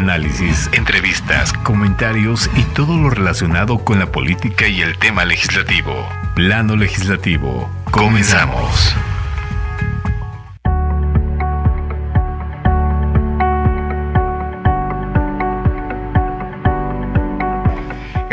Análisis, 0.00 0.70
entrevistas, 0.72 1.52
comentarios 1.52 2.48
y 2.56 2.62
todo 2.74 2.96
lo 2.96 3.10
relacionado 3.10 3.84
con 3.84 3.98
la 3.98 4.10
política 4.10 4.66
y 4.66 4.80
el 4.80 4.96
tema 4.96 5.26
legislativo. 5.26 6.08
Plano 6.34 6.74
legislativo. 6.74 7.70
Comenzamos. 7.90 8.96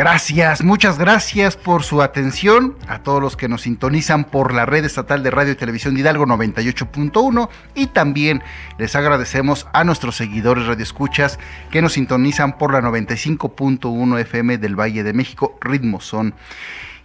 Gracias, 0.09 0.63
muchas 0.63 0.97
gracias 0.97 1.57
por 1.57 1.83
su 1.83 2.01
atención 2.01 2.77
a 2.87 2.99
todos 2.99 3.21
los 3.21 3.35
que 3.35 3.49
nos 3.49 3.63
sintonizan 3.63 4.23
por 4.23 4.53
la 4.53 4.65
red 4.65 4.85
estatal 4.85 5.21
de 5.21 5.31
radio 5.31 5.51
y 5.51 5.55
televisión 5.55 5.95
de 5.95 5.99
Hidalgo 5.99 6.25
98.1 6.25 7.49
y 7.75 7.87
también 7.87 8.41
les 8.77 8.95
agradecemos 8.95 9.67
a 9.73 9.83
nuestros 9.83 10.15
seguidores 10.15 10.65
radioescuchas 10.65 11.39
que 11.71 11.81
nos 11.81 11.91
sintonizan 11.91 12.57
por 12.57 12.71
la 12.71 12.79
95.1 12.79 14.19
FM 14.21 14.57
del 14.59 14.79
Valle 14.79 15.03
de 15.03 15.11
México, 15.11 15.57
Ritmo 15.59 15.99
Son. 15.99 16.33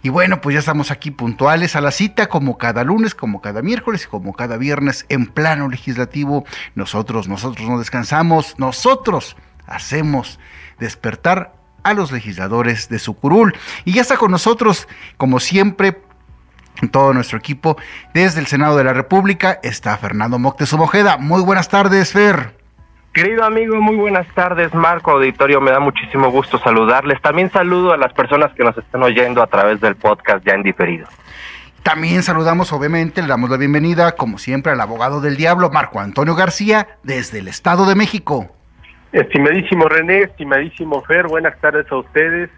Y 0.01 0.07
bueno, 0.07 0.39
pues 0.39 0.53
ya 0.53 0.59
estamos 0.59 0.89
aquí 0.89 1.11
puntuales 1.11 1.75
a 1.75 1.81
la 1.81 1.91
cita, 1.91 2.27
como 2.27 2.57
cada 2.57 2.85
lunes, 2.85 3.15
como 3.15 3.41
cada 3.41 3.61
miércoles, 3.61 4.07
como 4.07 4.31
cada 4.31 4.55
viernes, 4.55 5.05
en 5.09 5.25
plano 5.25 5.67
legislativo. 5.67 6.45
Nosotros, 6.73 7.27
nosotros 7.27 7.67
no 7.67 7.79
descansamos, 7.79 8.55
nosotros 8.57 9.35
hacemos 9.67 10.39
despertar 10.79 11.62
a 11.83 11.93
los 11.93 12.11
legisladores 12.11 12.89
de 12.89 12.99
su 12.99 13.15
curul. 13.15 13.55
Y 13.85 13.93
ya 13.93 14.01
está 14.01 14.17
con 14.17 14.31
nosotros, 14.31 14.87
como 15.17 15.39
siempre, 15.39 16.01
todo 16.91 17.13
nuestro 17.13 17.37
equipo 17.37 17.77
desde 18.13 18.39
el 18.39 18.47
Senado 18.47 18.77
de 18.77 18.83
la 18.83 18.93
República 18.93 19.59
está 19.63 19.97
Fernando 19.97 20.39
Moctezuma 20.39 20.83
Ojeda. 20.83 21.17
Muy 21.17 21.41
buenas 21.41 21.69
tardes, 21.69 22.11
Fer. 22.11 22.63
Querido 23.13 23.43
amigo, 23.43 23.79
muy 23.79 23.95
buenas 23.95 24.25
tardes, 24.33 24.73
Marco 24.73 25.11
Auditorio, 25.11 25.61
me 25.61 25.69
da 25.69 25.79
muchísimo 25.79 26.31
gusto 26.31 26.57
saludarles. 26.57 27.21
También 27.21 27.51
saludo 27.51 27.93
a 27.93 27.97
las 27.97 28.11
personas 28.11 28.51
que 28.55 28.63
nos 28.63 28.75
están 28.75 29.03
oyendo 29.03 29.43
a 29.43 29.47
través 29.47 29.79
del 29.81 29.95
podcast 29.95 30.43
ya 30.43 30.53
en 30.53 30.63
diferido. 30.63 31.07
También 31.83 32.23
saludamos, 32.23 32.73
obviamente, 32.73 33.21
le 33.21 33.27
damos 33.27 33.51
la 33.51 33.57
bienvenida, 33.57 34.13
como 34.13 34.39
siempre, 34.39 34.71
al 34.71 34.81
abogado 34.81 35.21
del 35.21 35.37
diablo, 35.37 35.69
Marco 35.69 35.99
Antonio 35.99 36.33
García, 36.33 36.97
desde 37.03 37.39
el 37.39 37.49
Estado 37.49 37.85
de 37.85 37.93
México. 37.93 38.49
Estimadísimo 39.13 39.87
René, 39.87 40.23
estimadísimo 40.23 41.03
Fer, 41.03 41.27
buenas 41.27 41.55
tardes 41.61 41.85
a 41.91 41.97
ustedes. 41.97 42.49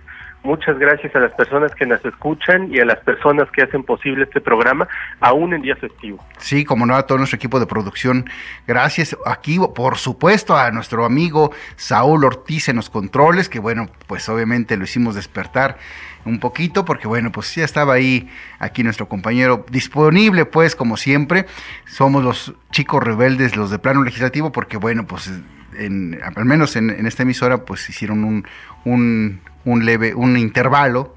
Muchas 0.41 0.79
gracias 0.79 1.13
a 1.13 1.19
las 1.19 1.33
personas 1.33 1.75
que 1.75 1.85
nos 1.85 2.05
escuchan 2.05 2.73
y 2.73 2.79
a 2.79 2.85
las 2.85 2.99
personas 2.99 3.51
que 3.51 3.63
hacen 3.63 3.83
posible 3.83 4.23
este 4.23 4.39
programa, 4.39 4.87
aún 5.19 5.53
en 5.53 5.63
día 5.63 5.75
festivo. 5.75 6.23
Sí, 6.37 6.63
como 6.63 6.85
no, 6.85 6.95
a 6.95 7.05
todo 7.05 7.17
nuestro 7.17 7.35
equipo 7.35 7.59
de 7.59 7.65
producción. 7.65 8.29
Gracias 8.67 9.17
aquí, 9.25 9.59
por 9.75 9.97
supuesto, 9.97 10.55
a 10.55 10.71
nuestro 10.71 11.03
amigo 11.03 11.51
Saúl 11.75 12.23
Ortiz 12.23 12.69
en 12.69 12.77
los 12.77 12.89
controles, 12.89 13.49
que 13.49 13.59
bueno, 13.59 13.89
pues 14.07 14.29
obviamente 14.29 14.77
lo 14.77 14.85
hicimos 14.85 15.15
despertar 15.15 15.77
un 16.23 16.39
poquito, 16.39 16.85
porque 16.85 17.09
bueno, 17.09 17.33
pues 17.33 17.53
ya 17.53 17.65
estaba 17.65 17.95
ahí 17.95 18.29
aquí 18.59 18.81
nuestro 18.81 19.09
compañero 19.09 19.65
disponible, 19.69 20.45
pues 20.45 20.73
como 20.73 20.95
siempre. 20.95 21.47
Somos 21.85 22.23
los 22.23 22.53
chicos 22.71 23.03
rebeldes, 23.03 23.57
los 23.57 23.71
de 23.71 23.79
plano 23.79 24.03
legislativo, 24.03 24.53
porque 24.53 24.77
bueno, 24.77 25.05
pues 25.05 25.29
al 25.77 26.45
menos 26.45 26.75
en, 26.75 27.05
esta 27.05 27.23
emisora, 27.23 27.65
pues 27.65 27.89
hicieron 27.89 28.23
un, 28.23 28.45
un, 28.83 29.41
un 29.63 29.85
leve, 29.85 30.13
un 30.15 30.37
intervalo 30.37 31.15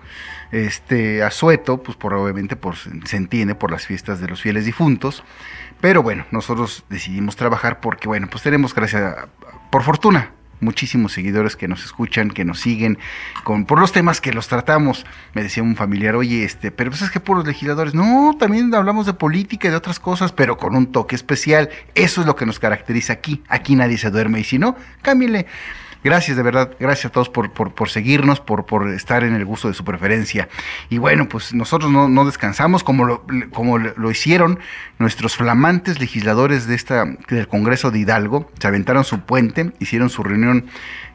este 0.51 1.23
asueto, 1.23 1.83
pues 1.83 1.97
por 1.97 2.15
obviamente 2.15 2.57
por, 2.57 2.77
se 2.77 3.17
entiende 3.17 3.55
por 3.55 3.71
las 3.71 3.87
fiestas 3.87 4.21
de 4.21 4.29
los 4.29 4.41
fieles 4.41 4.65
difuntos. 4.65 5.23
Pero 5.81 6.03
bueno, 6.03 6.25
nosotros 6.31 6.85
decidimos 6.89 7.37
trabajar 7.37 7.81
porque, 7.81 8.09
bueno, 8.09 8.29
pues 8.31 8.43
tenemos, 8.43 8.75
gracias, 8.75 9.15
por 9.71 9.83
fortuna, 9.83 10.33
muchísimos 10.61 11.13
seguidores 11.13 11.57
que 11.57 11.69
nos 11.69 11.85
escuchan, 11.85 12.31
que 12.31 12.45
nos 12.45 12.61
siguen, 12.61 12.99
con, 13.45 13.65
por 13.65 13.79
los 13.79 13.93
temas 13.93 14.21
que 14.21 14.33
los 14.33 14.49
tratamos. 14.49 15.07
Me 15.35 15.43
decía 15.43 15.63
un 15.63 15.77
familiar, 15.77 16.17
oye, 16.17 16.45
este, 16.45 16.71
pero 16.71 16.91
pues 16.91 17.03
es 17.03 17.11
que 17.11 17.21
por 17.21 17.37
los 17.37 17.47
legisladores, 17.47 17.95
no, 17.95 18.37
también 18.39 18.75
hablamos 18.75 19.07
de 19.07 19.15
política 19.15 19.69
y 19.69 19.71
de 19.71 19.77
otras 19.77 19.99
cosas, 20.01 20.33
pero 20.33 20.57
con 20.59 20.75
un 20.77 20.93
toque 20.93 21.17
especial. 21.17 21.71
Eso 21.95 22.21
es 22.21 22.27
lo 22.27 22.37
que 22.37 22.47
nos 22.47 22.59
caracteriza 22.59 23.13
aquí. 23.13 23.43
Aquí 23.49 23.77
nadie 23.77 23.99
se 23.99 24.11
duerme 24.11 24.41
y 24.41 24.45
si 24.45 24.59
no, 24.59 24.77
cámbiale. 25.03 25.47
Gracias, 26.05 26.37
de 26.37 26.43
verdad, 26.43 26.77
gracias 26.79 27.07
a 27.07 27.09
todos 27.11 27.29
por, 27.29 27.51
por, 27.53 27.89
seguirnos, 27.89 28.41
por, 28.41 28.67
por 28.67 28.89
estar 28.89 29.25
en 29.25 29.35
el 29.35 29.45
gusto 29.45 29.69
de 29.69 29.75
su 29.75 29.85
preferencia. 29.85 30.49
Y 30.91 30.99
bueno, 30.99 31.29
pues 31.29 31.55
nosotros 31.55 31.91
no, 31.91 32.09
no 32.09 32.25
descansamos 32.25 32.85
como 32.85 33.05
lo, 33.05 33.25
como 33.53 33.79
lo 33.79 34.11
hicieron 34.11 34.61
nuestros 34.99 35.37
flamantes 35.37 35.99
legisladores 35.99 36.67
de 36.67 36.77
esta, 36.77 37.05
del 37.29 37.49
Congreso 37.49 37.91
de 37.91 37.99
Hidalgo. 37.99 38.51
Se 38.59 38.69
aventaron 38.69 39.05
su 39.05 39.21
puente, 39.21 39.73
hicieron 39.81 40.09
su 40.09 40.23
reunión 40.23 40.67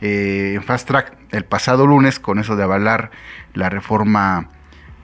eh, 0.02 0.54
en 0.56 0.64
Fast 0.64 0.88
Track 0.88 1.14
el 1.32 1.46
pasado 1.46 1.88
lunes 1.88 2.20
con 2.20 2.40
eso 2.40 2.56
de 2.56 2.64
avalar 2.64 3.12
la 3.54 3.70
reforma 3.70 4.50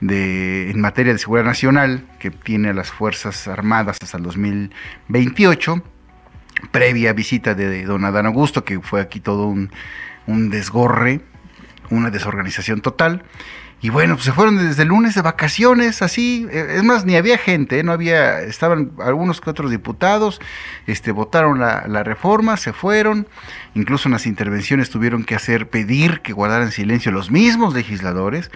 de, 0.02 0.70
en 0.70 0.80
materia 0.80 1.14
de 1.14 1.20
seguridad 1.20 1.46
nacional 1.46 2.06
que 2.20 2.32
tiene 2.32 2.70
a 2.70 2.74
las 2.74 2.92
Fuerzas 2.92 3.48
Armadas 3.48 3.98
hasta 4.02 4.18
el 4.18 4.24
2028 4.24 5.84
previa 6.72 7.14
visita 7.14 7.54
de 7.54 7.84
don 7.84 8.06
Adán 8.06 8.26
Augusto, 8.26 8.64
que 8.64 8.80
fue 8.80 9.02
aquí 9.02 9.20
todo 9.20 9.48
un, 9.48 9.70
desgorre, 10.50 11.22
una 11.90 12.10
desorganización 12.10 12.82
total. 12.82 13.24
Y 13.82 13.90
bueno, 13.90 14.16
pues 14.16 14.26
se 14.26 14.34
fueron 14.34 14.58
desde 14.58 14.82
el 14.84 14.90
lunes 14.90 15.16
de 15.16 15.22
vacaciones, 15.22 16.02
así, 16.02 16.46
eh, 16.52 16.76
es 16.76 16.84
más, 16.84 17.06
ni 17.06 17.16
había 17.16 17.38
gente, 17.38 17.80
¿eh? 17.80 17.84
no 17.84 17.94
había, 17.94 18.42
estaban 18.42 18.92
algunos 19.00 19.40
que 19.40 19.50
otros 19.50 19.72
diputados, 19.72 20.42
este, 20.86 21.14
votaron 21.14 21.60
la, 21.60 21.86
la, 21.88 22.04
reforma, 22.04 22.58
se 22.58 22.74
fueron, 22.74 23.30
incluso 23.76 24.10
en 24.10 24.14
las 24.14 24.26
intervenciones 24.26 24.90
tuvieron 24.90 25.24
que 25.24 25.34
hacer, 25.34 25.70
pedir 25.70 26.20
que 26.20 26.34
guardaran 26.34 26.74
silencio 26.74 27.14
los 27.14 27.32
mismos 27.32 27.74
legisladores, 27.74 28.52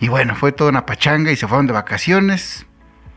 y 0.00 0.08
bueno, 0.08 0.34
fue 0.34 0.50
toda 0.50 0.70
una 0.70 0.86
pachanga 0.86 1.30
y 1.30 1.36
se 1.36 1.46
fueron 1.46 1.68
de 1.68 1.74
vacaciones, 1.74 2.66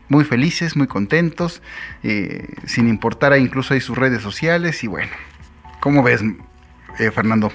muy 0.08 0.24
felices, 0.24 0.76
muy 0.76 0.86
contentos, 0.86 1.62
eh, 2.02 2.54
sin 2.64 2.88
importar 2.88 3.36
incluso 3.36 3.74
ahí 3.74 3.80
sus 3.80 3.96
redes 3.96 4.22
sociales 4.22 4.82
y 4.84 4.86
bueno, 4.86 5.12
¿cómo 5.80 6.02
ves, 6.02 6.22
eh, 6.98 7.10
Fernando? 7.10 7.50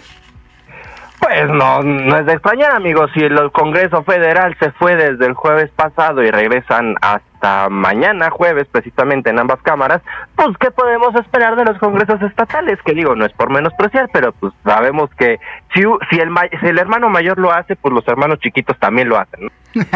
Pues 1.19 1.49
no, 1.49 1.83
no 1.83 2.17
es 2.17 2.25
de 2.25 2.33
extrañar, 2.33 2.71
amigos. 2.71 3.11
Si 3.13 3.19
el 3.19 3.51
Congreso 3.51 4.03
Federal 4.03 4.57
se 4.59 4.71
fue 4.71 4.95
desde 4.95 5.27
el 5.27 5.33
jueves 5.33 5.69
pasado 5.75 6.23
y 6.23 6.31
regresan 6.31 6.95
hasta 6.99 7.30
mañana, 7.69 8.29
jueves, 8.29 8.67
precisamente 8.71 9.29
en 9.29 9.39
ambas 9.39 9.61
cámaras, 9.61 10.01
pues 10.35 10.49
¿qué 10.59 10.71
podemos 10.71 11.15
esperar 11.15 11.55
de 11.55 11.65
los 11.65 11.77
congresos 11.79 12.21
estatales? 12.21 12.79
Que 12.85 12.93
digo, 12.93 13.15
no 13.15 13.25
es 13.25 13.33
por 13.33 13.49
menospreciar, 13.49 14.09
pero 14.13 14.31
pues 14.33 14.53
sabemos 14.63 15.09
que 15.17 15.39
si, 15.73 15.81
si, 16.09 16.19
el, 16.19 16.29
si 16.59 16.67
el 16.67 16.77
hermano 16.77 17.09
mayor 17.09 17.37
lo 17.39 17.51
hace, 17.51 17.75
pues 17.75 17.93
los 17.93 18.07
hermanos 18.07 18.39
chiquitos 18.39 18.77
también 18.79 19.09
lo 19.09 19.17
hacen. 19.17 19.45
¿no? 19.45 19.51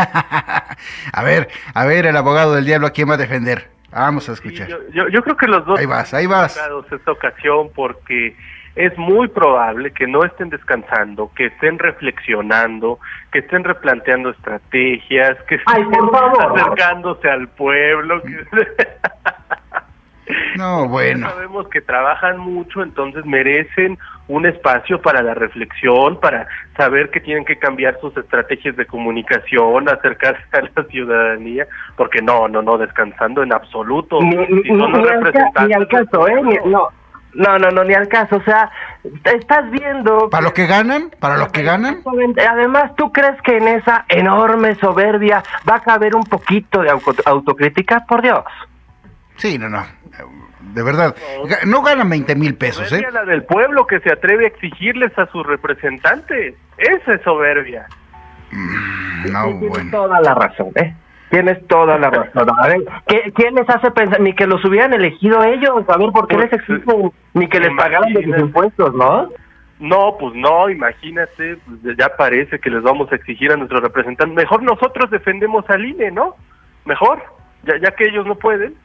a 1.13 1.23
ver, 1.23 1.49
a 1.73 1.85
ver, 1.85 2.05
el 2.05 2.17
abogado 2.17 2.55
del 2.55 2.65
diablo, 2.65 2.87
¿a 2.87 2.91
quién 2.91 3.09
va 3.09 3.13
a 3.15 3.17
defender? 3.17 3.69
Vamos 3.91 4.27
a 4.27 4.33
escuchar. 4.33 4.67
yo, 4.67 5.07
yo, 5.07 5.21
creo 5.23 5.37
que 5.37 5.47
los 5.47 5.65
dos. 5.65 5.79
Ahí 5.79 5.85
vas, 5.85 6.13
ahí 6.13 6.25
vas. 6.25 6.59
Esta 6.91 7.11
ocasión 7.11 7.69
porque 7.73 8.35
es 8.75 8.97
muy 8.97 9.27
probable 9.29 9.91
que 9.91 10.05
no 10.05 10.23
estén 10.23 10.49
descansando, 10.49 11.31
que 11.35 11.47
estén 11.47 11.79
reflexionando, 11.79 12.99
que 13.31 13.39
estén 13.39 13.63
replanteando 13.63 14.31
estrategias, 14.31 15.37
que 15.47 15.55
estén 15.55 15.87
acercándose 15.93 17.29
al 17.29 17.47
pueblo. 17.49 18.21
No, 20.57 20.87
bueno. 20.87 21.29
sabemos 21.29 21.67
que 21.67 21.81
trabajan 21.81 22.39
mucho, 22.39 22.81
entonces 22.81 23.23
merecen 23.25 23.99
un 24.27 24.47
espacio 24.47 24.99
para 24.99 25.21
la 25.21 25.35
reflexión, 25.35 26.19
para 26.19 26.47
saber 26.75 27.11
que 27.11 27.19
tienen 27.19 27.45
que 27.45 27.59
cambiar 27.59 27.99
sus 27.99 28.17
estrategias 28.17 28.75
de 28.75 28.87
comunicación, 28.87 29.87
acercarse 29.87 30.41
a 30.53 30.61
la 30.61 30.83
ciudadanía, 30.85 31.67
porque 31.95 32.23
no, 32.23 32.47
no, 32.47 32.63
no, 32.63 32.79
descansando 32.79 33.43
en 33.43 33.53
absoluto. 33.53 34.19
Ni, 34.19 34.73
al 35.73 35.87
caso, 35.89 36.27
¿eh? 36.27 36.41
no 36.65 36.89
no, 37.35 37.59
no, 37.59 37.69
no, 37.69 37.83
ni 37.83 37.93
al 37.93 38.07
caso. 38.07 38.37
O 38.37 38.43
sea, 38.43 38.71
estás 39.25 39.69
viendo. 39.69 40.29
¿Para 40.29 40.43
lo 40.43 40.53
que 40.53 40.65
ganan? 40.65 41.11
¿Para 41.19 41.37
lo 41.37 41.49
que 41.51 41.63
ganan? 41.63 42.01
Además, 42.49 42.95
¿tú 42.95 43.11
crees 43.11 43.39
que 43.43 43.57
en 43.57 43.67
esa 43.67 44.05
enorme 44.09 44.75
soberbia 44.75 45.43
va 45.69 45.75
a 45.75 45.81
caber 45.81 46.15
un 46.15 46.23
poquito 46.23 46.81
de 46.81 46.91
autocrítica? 47.25 48.05
Por 48.07 48.21
Dios. 48.21 48.43
Sí, 49.37 49.57
no, 49.57 49.69
no. 49.69 49.85
De 50.73 50.83
verdad. 50.83 51.15
No 51.65 51.81
ganan 51.83 52.09
20 52.09 52.35
mil 52.35 52.55
pesos, 52.55 52.91
¿eh? 52.91 53.05
la 53.11 53.23
del 53.23 53.43
pueblo 53.43 53.85
que 53.85 53.99
se 53.99 54.11
atreve 54.11 54.45
a 54.45 54.47
exigirles 54.47 55.17
a 55.17 55.27
sus 55.27 55.45
representantes. 55.45 56.55
Esa 56.77 57.13
es 57.13 57.21
soberbia. 57.21 57.85
Mm, 58.51 59.31
no, 59.31 59.53
bueno. 59.53 59.91
Toda 59.91 60.19
la 60.21 60.33
razón, 60.33 60.71
¿eh? 60.75 60.93
Tienes 61.29 61.65
toda 61.67 61.97
la 61.97 62.09
razón. 62.09 62.47
A 62.59 62.67
ver, 62.67 62.83
¿quién 63.33 63.55
les 63.55 63.69
hace 63.69 63.91
pensar? 63.91 64.21
Ni 64.21 64.33
que 64.33 64.45
los 64.45 64.63
hubieran 64.63 64.93
elegido 64.93 65.43
ellos, 65.43 65.83
a 65.87 65.97
ver, 65.97 66.11
¿por 66.11 66.27
qué 66.27 66.37
les 66.37 66.49
pues, 66.49 66.61
exigen? 66.61 67.11
Ni 67.33 67.47
que 67.47 67.59
les 67.59 67.75
pagaran 67.75 68.13
de 68.13 68.23
sus 68.23 68.37
impuestos, 68.37 68.93
¿no? 68.93 69.29
No, 69.79 70.15
pues 70.19 70.33
no, 70.35 70.69
imagínate, 70.69 71.57
pues, 71.57 71.97
ya 71.97 72.15
parece 72.15 72.59
que 72.59 72.69
les 72.69 72.81
vamos 72.83 73.11
a 73.11 73.15
exigir 73.15 73.51
a 73.51 73.57
nuestros 73.57 73.81
representantes. 73.81 74.35
Mejor 74.35 74.63
nosotros 74.63 75.09
defendemos 75.09 75.69
al 75.69 75.85
INE, 75.85 76.11
¿no? 76.11 76.35
Mejor, 76.85 77.21
ya, 77.63 77.77
ya 77.81 77.91
que 77.91 78.05
ellos 78.05 78.25
no 78.25 78.35
pueden. 78.35 78.75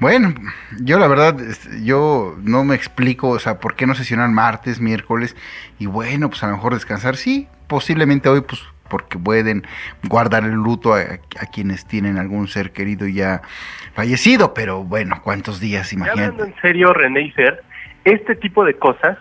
Bueno, 0.00 0.34
yo 0.80 0.98
la 0.98 1.06
verdad, 1.06 1.40
este, 1.40 1.84
yo 1.84 2.34
no 2.42 2.64
me 2.64 2.74
explico, 2.74 3.28
o 3.28 3.38
sea, 3.38 3.60
por 3.60 3.76
qué 3.76 3.86
no 3.86 3.94
sesionan 3.94 4.34
martes, 4.34 4.80
miércoles, 4.80 5.36
y 5.78 5.86
bueno, 5.86 6.28
pues 6.28 6.42
a 6.42 6.48
lo 6.48 6.54
mejor 6.54 6.74
descansar, 6.74 7.16
sí, 7.16 7.46
posiblemente 7.68 8.28
hoy, 8.28 8.40
pues 8.40 8.64
porque 8.92 9.18
pueden 9.18 9.62
guardar 10.06 10.44
el 10.44 10.52
luto 10.52 10.92
a, 10.92 11.18
quienes 11.50 11.86
tienen 11.86 12.18
algún 12.18 12.46
ser 12.46 12.72
querido 12.72 13.08
ya 13.08 13.40
fallecido, 13.94 14.52
pero 14.52 14.84
bueno, 14.84 15.22
¿cuántos 15.24 15.60
días, 15.60 15.94
imagínate? 15.94 16.24
Hablando 16.24 16.44
en 16.44 16.54
serio, 16.60 16.92
René 16.92 17.22
y 17.22 17.30
Fer, 17.30 17.62
este 18.04 18.36
tipo 18.36 18.66
de 18.66 18.74
cosas 18.74 19.16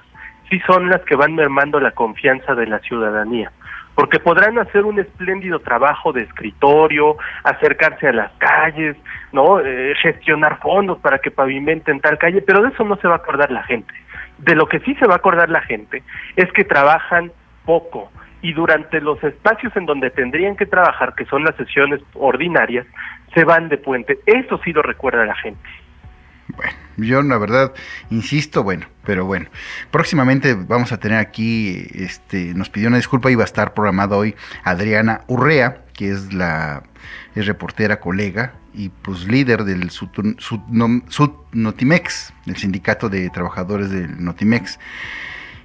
sí 0.50 0.60
son 0.68 0.90
las 0.90 1.02
que 1.04 1.16
van 1.16 1.36
mermando 1.36 1.80
la 1.80 1.92
confianza 1.92 2.54
de 2.54 2.68
la 2.68 2.80
ciudadanía 2.80 3.50
porque 3.96 4.20
podrán 4.20 4.58
hacer 4.58 4.86
un 4.86 5.00
espléndido 5.00 5.60
trabajo 5.60 6.14
de 6.14 6.24
escritorio, 6.24 7.18
acercarse 7.44 8.08
a 8.08 8.14
las 8.14 8.32
calles, 8.38 8.96
¿no? 9.32 9.60
Eh, 9.60 9.94
gestionar 10.02 10.60
fondos 10.60 10.98
para 11.00 11.20
que 11.20 11.30
pavimenten 11.30 12.00
tal 12.00 12.18
calle, 12.18 12.42
pero 12.42 12.62
de 12.62 12.70
eso 12.70 12.84
no 12.86 12.96
se 12.98 13.08
va 13.08 13.16
a 13.16 13.18
acordar 13.18 13.52
la 13.52 13.64
gente. 13.64 13.94
De 14.38 14.56
lo 14.56 14.68
que 14.68 14.80
sí 14.80 14.96
se 14.96 15.06
va 15.06 15.16
a 15.16 15.18
acordar 15.18 15.50
la 15.50 15.62
gente 15.62 16.04
es 16.36 16.52
que 16.54 16.64
trabajan 16.64 17.32
poco 17.66 18.12
y 18.42 18.54
durante 18.54 19.00
los 19.02 19.24
espacios 19.24 19.76
en 19.76 19.86
donde 19.86 20.10
tendrían 20.10 20.56
que 20.56 20.66
trabajar, 20.66 21.14
que 21.16 21.26
son 21.26 21.44
las 21.44 21.56
sesiones 21.56 22.02
ordinarias, 22.14 22.88
se 23.34 23.44
van 23.44 23.70
de 23.70 23.78
puente. 23.78 24.20
Eso 24.26 24.60
sí 24.64 24.74
lo 24.74 24.82
recuerda 24.82 25.26
la 25.26 25.36
gente. 25.36 25.62
Bueno, 26.48 26.74
yo 26.98 27.22
la 27.22 27.38
verdad 27.38 27.74
insisto, 28.10 28.64
bueno, 28.64 28.88
pero 29.06 29.26
bueno, 29.26 29.48
próximamente 29.90 30.56
vamos 30.56 30.92
a 30.92 31.00
tener 31.00 31.20
aquí, 31.20 31.88
este, 31.94 32.54
nos 32.54 32.70
pidió 32.70 32.90
una 32.90 32.98
disculpa, 32.98 33.32
iba 33.32 33.44
a 33.44 33.46
estar 33.46 33.74
programada 33.74 34.18
hoy 34.18 34.36
Adriana 34.64 35.22
Urrea, 35.28 35.86
que 35.94 36.10
es 36.10 36.34
la 36.34 36.84
es 37.36 37.46
reportera, 37.46 38.00
colega 38.00 38.54
y 38.74 38.90
pues 38.90 39.28
líder 39.28 39.64
del 39.64 39.90
Sud, 39.90 40.10
Notimex, 41.54 42.34
el 42.46 42.58
sindicato 42.58 43.10
de 43.10 43.30
trabajadores 43.30 43.90
del 43.90 44.24
Notimex. 44.24 44.80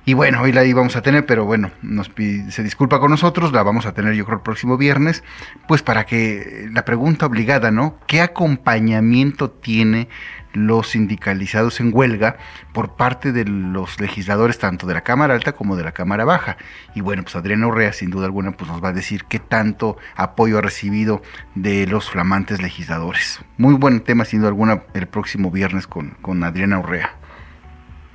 Y 0.09 0.15
bueno, 0.15 0.41
hoy 0.41 0.53
la 0.53 0.65
íbamos 0.65 0.95
a 0.95 1.03
tener, 1.03 1.27
pero 1.27 1.45
bueno, 1.45 1.73
nos 1.83 2.13
se 2.15 2.63
disculpa 2.63 3.01
con 3.01 3.11
nosotros, 3.11 3.53
la 3.53 3.65
vamos 3.65 3.87
a 3.87 3.93
tener 3.93 4.15
yo 4.15 4.25
creo 4.25 4.39
el 4.39 4.43
próximo 4.45 4.77
viernes, 4.77 5.25
pues 5.67 5.83
para 5.83 6.07
que 6.07 6.69
la 6.73 6.85
pregunta 6.85 7.27
obligada, 7.27 7.73
¿no? 7.73 7.99
¿Qué 8.07 8.21
acompañamiento 8.21 9.51
tiene 9.51 10.09
los 10.53 10.91
sindicalizados 10.91 11.81
en 11.81 11.91
huelga 11.93 12.37
por 12.73 12.95
parte 12.95 13.33
de 13.33 13.47
los 13.47 14.01
legisladores 14.01 14.61
tanto 14.61 14.87
de 14.87 14.95
la 14.95 15.01
Cámara 15.01 15.35
Alta 15.35 15.55
como 15.55 15.75
de 15.75 15.83
la 15.83 15.91
Cámara 15.91 16.25
Baja? 16.25 16.57
Y 16.95 17.01
bueno, 17.01 17.25
pues 17.25 17.35
Adriana 17.35 17.67
Urrea 17.67 17.93
sin 17.93 18.11
duda 18.11 18.27
alguna 18.27 18.53
pues 18.53 18.71
nos 18.71 18.85
va 18.85 18.91
a 18.91 18.93
decir 18.93 19.25
qué 19.25 19.41
tanto 19.41 19.97
apoyo 20.15 20.59
ha 20.59 20.63
recibido 20.63 21.21
de 21.57 21.85
los 21.89 22.09
flamantes 22.09 22.63
legisladores. 22.63 23.41
Muy 23.59 23.75
buen 23.75 23.99
tema 24.03 24.25
sin 24.25 24.39
duda 24.39 24.51
alguna 24.51 24.85
el 24.95 25.09
próximo 25.09 25.51
viernes 25.51 25.89
con, 25.89 26.11
con 26.23 26.45
Adriana 26.45 26.79
Urrea. 26.79 27.17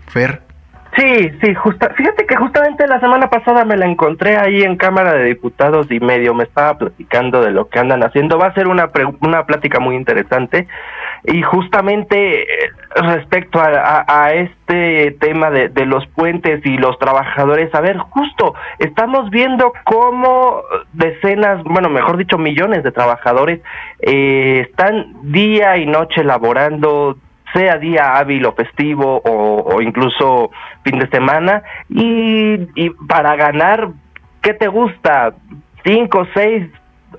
Fer. 0.07 0.50
Sí, 0.97 1.31
sí, 1.41 1.55
justa, 1.55 1.93
fíjate 1.95 2.25
que 2.25 2.35
justamente 2.35 2.85
la 2.85 2.99
semana 2.99 3.29
pasada 3.29 3.63
me 3.63 3.77
la 3.77 3.85
encontré 3.85 4.35
ahí 4.35 4.61
en 4.61 4.75
Cámara 4.75 5.13
de 5.13 5.23
Diputados 5.23 5.89
y 5.89 6.01
medio 6.01 6.33
me 6.33 6.43
estaba 6.43 6.77
platicando 6.77 7.41
de 7.41 7.51
lo 7.51 7.69
que 7.69 7.79
andan 7.79 8.03
haciendo. 8.03 8.37
Va 8.37 8.47
a 8.47 8.53
ser 8.53 8.67
una, 8.67 8.91
una 9.21 9.45
plática 9.45 9.79
muy 9.79 9.95
interesante 9.95 10.67
y 11.23 11.41
justamente 11.43 12.41
eh, 12.41 12.71
respecto 12.95 13.61
a, 13.61 14.33
este 14.33 15.11
tema 15.19 15.49
de, 15.49 15.69
de, 15.69 15.85
los 15.85 16.05
puentes 16.07 16.65
y 16.65 16.77
los 16.77 16.99
trabajadores, 16.99 17.73
a 17.73 17.79
ver, 17.79 17.97
justo 17.97 18.55
estamos 18.79 19.29
viendo 19.29 19.71
cómo 19.85 20.61
decenas, 20.91 21.63
bueno, 21.63 21.89
mejor 21.89 22.17
dicho, 22.17 22.37
millones 22.37 22.83
de 22.83 22.91
trabajadores 22.91 23.61
eh, 23.99 24.65
están 24.67 25.31
día 25.31 25.77
y 25.77 25.85
noche 25.85 26.23
laborando 26.23 27.15
sea 27.53 27.77
día 27.77 28.17
hábil 28.17 28.45
o 28.45 28.53
festivo 28.53 29.21
o, 29.23 29.81
incluso 29.81 30.51
fin 30.83 30.99
de 30.99 31.09
semana 31.09 31.63
y, 31.89 32.67
y 32.75 32.89
para 33.07 33.35
ganar, 33.35 33.89
¿qué 34.41 34.53
te 34.53 34.67
gusta? 34.67 35.33
Cinco, 35.83 36.27
seis, 36.33 36.69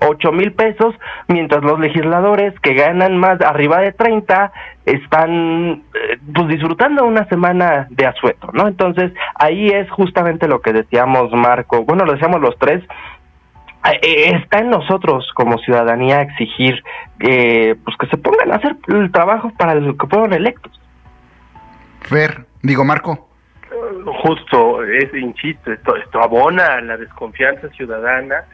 ocho 0.01 0.31
mil 0.31 0.53
pesos, 0.53 0.95
mientras 1.27 1.63
los 1.63 1.79
legisladores 1.79 2.57
que 2.61 2.73
ganan 2.73 3.17
más 3.17 3.41
arriba 3.41 3.79
de 3.79 3.91
30 3.91 4.51
están 4.85 5.83
eh, 5.93 6.17
pues 6.33 6.47
disfrutando 6.47 7.05
una 7.05 7.27
semana 7.27 7.87
de 7.89 8.05
asueto, 8.05 8.49
¿no? 8.53 8.67
Entonces 8.67 9.11
ahí 9.35 9.67
es 9.67 9.89
justamente 9.91 10.47
lo 10.47 10.61
que 10.61 10.73
decíamos 10.73 11.31
Marco, 11.33 11.83
bueno, 11.83 12.05
lo 12.05 12.13
decíamos 12.13 12.41
los 12.41 12.57
tres, 12.57 12.83
eh, 13.91 14.35
está 14.41 14.59
en 14.59 14.69
nosotros 14.69 15.29
como 15.35 15.57
ciudadanía 15.59 16.21
exigir 16.21 16.81
eh, 17.19 17.75
pues 17.83 17.97
que 17.97 18.07
se 18.07 18.17
pongan 18.17 18.51
a 18.51 18.55
hacer 18.55 18.77
el 18.87 19.11
trabajo 19.11 19.51
para 19.57 19.73
el 19.73 19.97
que 19.97 20.07
fueron 20.07 20.33
electos. 20.33 20.71
Fer, 22.01 22.45
digo 22.61 22.83
Marco. 22.85 23.32
Justo, 24.21 24.83
es, 24.83 25.13
insisto, 25.13 25.71
esto, 25.71 25.95
esto 25.95 26.21
abona 26.21 26.75
a 26.75 26.81
la 26.81 26.97
desconfianza 26.97 27.69
ciudadana 27.69 28.45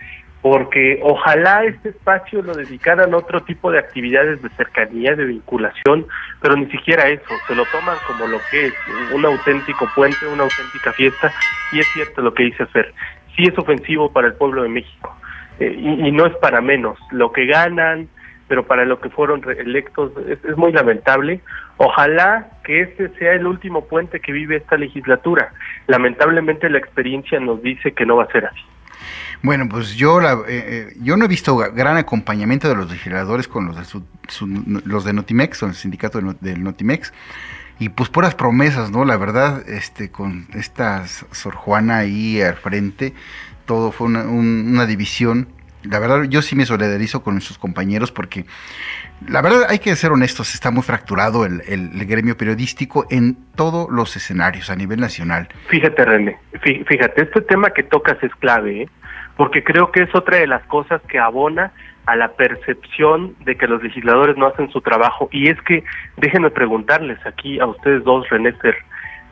porque 0.42 1.00
ojalá 1.04 1.66
este 1.66 1.89
espacio 1.89 2.42
lo 2.42 2.54
dedicaran 2.54 3.13
a 3.13 3.18
otro 3.18 3.42
tipo 3.42 3.71
de 3.71 3.80
actividades 3.80 4.42
de 4.42 4.50
cercanía, 4.51 5.13
de 5.16 5.25
vinculación, 5.25 6.07
pero 6.42 6.56
ni 6.56 6.66
siquiera 6.68 7.10
eso, 7.10 7.30
se 7.45 7.56
lo 7.56 7.66
toman 7.66 7.98
como 8.07 8.25
lo 8.27 8.39
que 8.50 8.68
es, 8.68 8.74
un 9.13 9.25
auténtico 9.25 9.89
puente, 9.94 10.25
una 10.27 10.44
auténtica 10.44 10.94
fiesta, 10.94 11.31
y 11.74 11.80
es 11.80 11.88
cierto 11.94 12.21
lo 12.21 12.33
que 12.33 12.44
dice 12.44 12.66
Fer, 12.68 12.94
sí 13.36 13.44
es 13.44 13.57
ofensivo 13.57 14.12
para 14.13 14.27
el 14.27 14.33
pueblo 14.36 14.63
de 14.63 14.69
México. 14.69 15.13
Eh, 15.60 15.75
y, 15.77 16.12
no 16.12 16.25
es 16.25 16.36
para 16.38 16.62
menos. 16.62 16.98
Lo 17.12 17.33
que 17.33 17.45
ganan, 17.45 18.07
pero 18.50 18.66
para 18.66 18.84
lo 18.84 19.00
que 19.00 19.10
fueron 19.10 19.42
electos 19.50 20.12
es, 20.28 20.57
muy 20.57 20.74
lamentable. 20.74 21.40
Ojalá 21.78 22.50
que 22.66 22.81
este 22.81 23.07
sea 23.18 23.34
el 23.34 23.48
último 23.48 23.86
puente 23.86 24.19
que 24.19 24.34
vive 24.34 24.57
esta 24.57 24.75
legislatura. 24.75 25.54
Lamentablemente 25.88 26.69
la 26.69 26.80
experiencia 26.80 27.40
nos 27.40 27.62
dice 27.62 27.94
que 27.94 28.06
no 28.06 28.18
va 28.18 28.24
a 28.24 28.31
ser 28.31 28.48
así. 28.48 28.62
Bueno, 29.42 29.69
pues 29.69 29.96
yo 29.96 30.19
la, 30.19 30.34
eh, 30.34 30.42
eh, 30.50 30.94
yo 31.01 31.16
no 31.16 31.24
he 31.24 31.28
visto 31.30 31.56
gran 31.56 31.96
acompañamiento 31.96 32.68
de 32.68 32.75
los 32.75 32.92
legisladores 32.92 33.48
con 33.48 33.68
los 33.68 33.78
de, 33.78 34.81
los 34.84 35.06
de 35.06 35.13
Notimex, 35.13 35.63
o 35.63 35.68
el 35.68 35.75
sindicato 35.75 36.19
del 36.42 36.62
Notimex, 36.62 37.13
y 37.80 37.88
pues 37.88 38.10
puras 38.10 38.36
promesas, 38.36 38.92
¿no? 38.92 39.06
La 39.06 39.16
verdad, 39.16 39.63
este, 39.69 40.12
con 40.12 40.48
esta 40.54 41.07
Sor 41.07 41.56
Juana 41.56 42.00
ahí 42.00 42.42
al 42.42 42.56
frente, 42.56 43.13
todo 43.66 43.92
fue 43.92 44.07
una, 44.07 44.86
división. 44.88 45.48
La 45.84 46.00
verdad, 46.00 46.24
yo 46.30 46.42
sí 46.42 46.56
me 46.56 46.66
solidarizo 46.66 47.24
con 47.24 47.40
sus 47.42 47.58
compañeros 47.58 48.12
porque 48.12 48.46
la 49.28 49.42
verdad 49.42 49.68
hay 49.70 49.80
que 49.80 49.96
ser 49.96 50.12
honestos, 50.12 50.54
está 50.54 50.72
muy 50.72 50.84
fracturado 50.84 51.46
el, 51.46 51.62
gremio 52.06 52.36
periodístico 52.36 53.06
en 53.10 53.38
todos 53.56 53.90
los 53.90 54.16
escenarios 54.16 54.70
a 54.70 54.76
nivel 54.76 55.00
nacional. 55.00 55.48
Fíjate, 55.68 56.04
René, 56.04 56.38
fíjate, 56.62 57.24
este 57.24 57.42
tema 57.42 57.71
que 57.71 57.83
tocas 57.83 58.21
es 58.24 58.33
clave, 58.36 58.83
¿eh? 58.83 58.90
porque 59.38 59.64
creo 59.64 59.92
que 59.92 60.04
es 60.04 60.14
otra 60.14 60.38
de 60.38 60.48
las 60.48 60.64
cosas 60.64 61.02
que 61.07 61.18
abona 61.18 61.71
a 62.06 62.16
la 62.16 62.31
percepción 62.33 63.36
de 63.45 63.56
que 63.56 63.68
los 63.68 63.83
legisladores 63.83 64.36
no 64.36 64.48
hacen 64.48 64.69
su 64.71 64.81
trabajo. 64.81 65.30
Y 65.31 65.48
es 65.48 65.62
que, 65.62 65.83
déjenme 66.18 66.50
preguntarles 66.50 67.19
aquí 67.26 67.59
a 67.59 67.68
ustedes 67.68 68.04
dos, 68.04 68.28
René 68.30 68.52
Fer, 68.54 68.76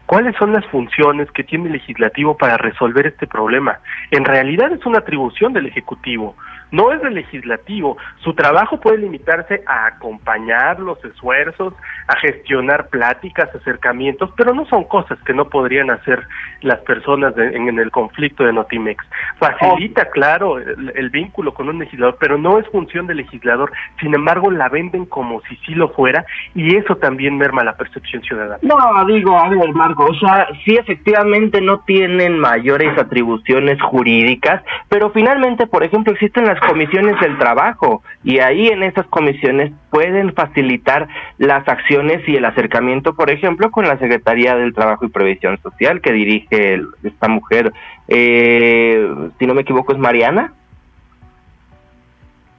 ¿Cuáles 0.08 0.38
son 0.38 0.54
las 0.54 0.66
funciones 0.68 1.30
que 1.32 1.44
tiene 1.44 1.66
el 1.66 1.74
legislativo 1.74 2.38
para 2.38 2.56
resolver 2.56 3.06
este 3.08 3.28
problema? 3.28 3.80
En 4.10 4.24
realidad 4.24 4.72
es 4.72 4.86
una 4.86 5.00
atribución 5.00 5.52
del 5.52 5.66
Ejecutivo 5.66 6.38
no 6.72 6.92
es 6.92 7.02
del 7.02 7.16
legislativo. 7.16 7.98
Su 8.24 8.34
trabajo 8.34 8.80
puede 8.80 8.98
limitarse 8.98 9.64
a 9.66 9.88
acompañar 9.88 10.80
los 10.80 11.04
esfuerzos, 11.04 11.74
a 12.08 12.18
gestionar 12.20 12.90
pláticas, 12.90 13.54
acercamientos, 13.54 14.32
pero 14.36 14.54
no 14.54 14.66
son 14.68 14.86
cosas 14.86 15.18
que 15.26 15.34
no 15.34 15.50
podrían 15.50 15.92
hacer 15.92 16.28
las 16.62 16.80
personas 16.82 17.34
en, 17.38 17.80
el 17.80 17.92
conflicto 17.92 18.44
de 18.44 18.54
Notimex. 18.54 19.06
Facilita, 19.40 20.04
oh. 20.08 20.12
claro, 20.12 20.58
el, 20.60 21.10
vínculo 21.10 21.54
con 21.54 21.70
un 21.70 21.80
legislador, 21.80 22.18
pero 22.20 22.38
no 22.38 22.60
es 22.60 22.68
función 22.70 23.08
del 23.08 23.18
legislador. 23.18 23.72
Sin 24.00 24.14
embargo, 24.14 24.52
la 24.52 24.70
venden 24.70 25.06
como 25.06 25.42
si 25.42 25.56
sí 25.58 25.74
lo 25.74 25.90
fuera 25.90 26.26
y 26.56 26.76
eso 26.76 26.96
también 26.98 27.38
merma 27.38 27.64
la 27.64 27.76
percepción 27.76 28.22
ciudadana. 28.24 28.60
No, 28.62 29.06
digo, 29.06 29.38
a 29.38 29.50
ver, 29.50 29.72
Marco, 29.74 30.06
o 30.06 30.16
sea, 30.16 30.48
sí 30.66 30.76
efectivamente 30.76 31.62
no 31.62 31.80
tienen 31.80 32.40
mayores 32.40 32.98
atribuciones 32.98 33.82
jurídicas, 33.82 34.64
pero 34.90 35.12
finalmente, 35.12 35.68
por 35.68 35.84
ejemplo, 35.84 36.14
existen 36.14 36.46
las 36.46 36.57
comisiones 36.62 37.20
del 37.20 37.38
trabajo 37.38 38.02
y 38.24 38.40
ahí 38.40 38.68
en 38.68 38.84
esas 38.84 39.06
comisiones 39.08 39.72
pueden 39.90 40.34
facilitar 40.34 41.08
las 41.38 41.68
acciones 41.68 42.28
y 42.28 42.36
el 42.36 42.46
acercamiento, 42.46 43.16
por 43.16 43.30
ejemplo, 43.30 43.72
con 43.72 43.86
la 43.86 43.98
Secretaría 43.98 44.56
del 44.56 44.74
Trabajo 44.74 45.06
y 45.06 45.10
Previsión 45.10 45.60
Social 45.62 46.02
que 46.02 46.14
dirige 46.14 46.82
esta 47.04 47.28
mujer, 47.28 47.74
eh, 48.08 49.10
si 49.40 49.46
no 49.46 49.54
me 49.54 49.62
equivoco 49.62 49.94
es 49.94 50.00
Mariana. 50.00 50.54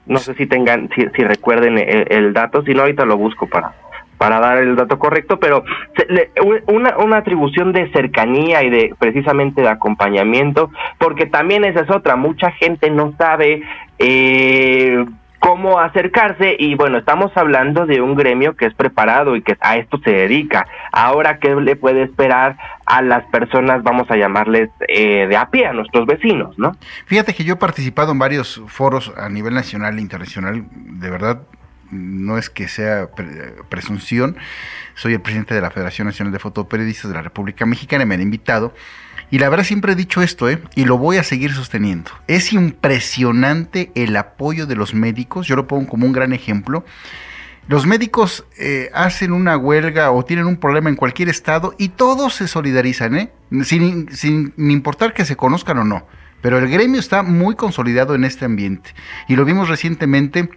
No 0.06 0.18
sé 0.18 0.34
si 0.34 0.46
tengan, 0.46 0.88
si, 0.94 1.04
recuerden 1.22 1.76
el, 1.78 2.32
dato, 2.32 2.62
si 2.62 2.72
no 2.72 2.80
ahorita 2.80 3.04
lo 3.04 3.18
busco 3.18 3.46
para 3.46 3.74
para 4.18 4.40
dar 4.40 4.58
el 4.58 4.76
dato 4.76 4.98
correcto, 4.98 5.38
pero 5.38 5.64
una, 6.66 6.96
una 6.98 7.18
atribución 7.18 7.72
de 7.72 7.90
cercanía 7.92 8.62
y 8.62 8.70
de 8.70 8.94
precisamente 8.98 9.62
de 9.62 9.68
acompañamiento, 9.68 10.70
porque 10.98 11.26
también 11.26 11.64
esa 11.64 11.80
es 11.80 11.90
otra, 11.90 12.16
mucha 12.16 12.50
gente 12.52 12.90
no 12.90 13.14
sabe 13.16 13.62
eh, 13.98 15.04
cómo 15.38 15.78
acercarse 15.78 16.56
y 16.58 16.74
bueno, 16.74 16.98
estamos 16.98 17.30
hablando 17.36 17.86
de 17.86 18.00
un 18.00 18.14
gremio 18.14 18.56
que 18.56 18.66
es 18.66 18.74
preparado 18.74 19.36
y 19.36 19.42
que 19.42 19.56
a 19.60 19.76
esto 19.76 19.98
se 20.04 20.10
dedica. 20.10 20.66
Ahora, 20.92 21.38
¿qué 21.38 21.54
le 21.54 21.76
puede 21.76 22.02
esperar 22.02 22.56
a 22.86 23.02
las 23.02 23.24
personas, 23.26 23.82
vamos 23.82 24.10
a 24.10 24.16
llamarles 24.16 24.70
eh, 24.88 25.26
de 25.28 25.36
a 25.36 25.50
pie, 25.50 25.66
a 25.66 25.72
nuestros 25.72 26.06
vecinos, 26.06 26.58
¿no? 26.58 26.72
Fíjate 27.06 27.34
que 27.34 27.44
yo 27.44 27.54
he 27.54 27.56
participado 27.56 28.12
en 28.12 28.18
varios 28.18 28.62
foros 28.66 29.12
a 29.16 29.28
nivel 29.28 29.54
nacional 29.54 29.98
e 29.98 30.00
internacional, 30.00 30.64
de 30.72 31.10
verdad 31.10 31.42
no 31.90 32.38
es 32.38 32.50
que 32.50 32.68
sea 32.68 33.08
presunción, 33.68 34.36
soy 34.94 35.14
el 35.14 35.20
presidente 35.20 35.54
de 35.54 35.60
la 35.60 35.70
Federación 35.70 36.06
Nacional 36.06 36.32
de 36.32 36.38
Fotoperiodistas 36.38 37.10
de 37.10 37.14
la 37.14 37.22
República 37.22 37.66
Mexicana, 37.66 38.04
me 38.04 38.14
han 38.14 38.22
invitado 38.22 38.74
y 39.30 39.38
la 39.38 39.48
verdad 39.48 39.64
siempre 39.64 39.92
he 39.92 39.96
dicho 39.96 40.22
esto, 40.22 40.48
¿eh? 40.48 40.62
y 40.74 40.84
lo 40.84 40.96
voy 40.96 41.18
a 41.18 41.22
seguir 41.22 41.52
sosteniendo. 41.52 42.10
Es 42.28 42.52
impresionante 42.52 43.92
el 43.94 44.16
apoyo 44.16 44.66
de 44.66 44.74
los 44.74 44.94
médicos, 44.94 45.46
yo 45.46 45.56
lo 45.56 45.66
pongo 45.66 45.86
como 45.86 46.06
un 46.06 46.12
gran 46.12 46.32
ejemplo. 46.32 46.84
Los 47.66 47.84
médicos 47.84 48.46
eh, 48.56 48.90
hacen 48.94 49.32
una 49.32 49.58
huelga 49.58 50.10
o 50.12 50.24
tienen 50.24 50.46
un 50.46 50.56
problema 50.56 50.88
en 50.88 50.96
cualquier 50.96 51.28
estado 51.28 51.74
y 51.76 51.90
todos 51.90 52.36
se 52.36 52.48
solidarizan, 52.48 53.16
¿eh? 53.16 53.32
sin, 53.64 54.10
sin 54.10 54.54
importar 54.56 55.12
que 55.12 55.26
se 55.26 55.36
conozcan 55.36 55.76
o 55.78 55.84
no. 55.84 56.06
Pero 56.40 56.56
el 56.56 56.68
gremio 56.70 56.98
está 56.98 57.22
muy 57.22 57.56
consolidado 57.56 58.14
en 58.14 58.24
este 58.24 58.46
ambiente. 58.46 58.94
Y 59.28 59.36
lo 59.36 59.44
vimos 59.44 59.68
recientemente 59.68 60.48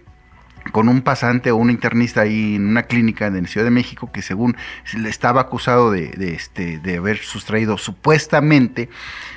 con 0.70 0.88
un 0.88 1.02
pasante 1.02 1.50
o 1.50 1.56
un 1.56 1.70
internista 1.70 2.22
ahí 2.22 2.54
en 2.54 2.66
una 2.66 2.84
clínica 2.84 3.26
en 3.26 3.46
Ciudad 3.46 3.64
de 3.64 3.70
México 3.70 4.10
que 4.12 4.22
según 4.22 4.56
le 4.96 5.08
estaba 5.08 5.40
acusado 5.40 5.90
de, 5.90 6.08
de, 6.10 6.34
este, 6.34 6.78
de 6.78 6.98
haber 6.98 7.18
sustraído 7.18 7.78
supuestamente 7.78 8.88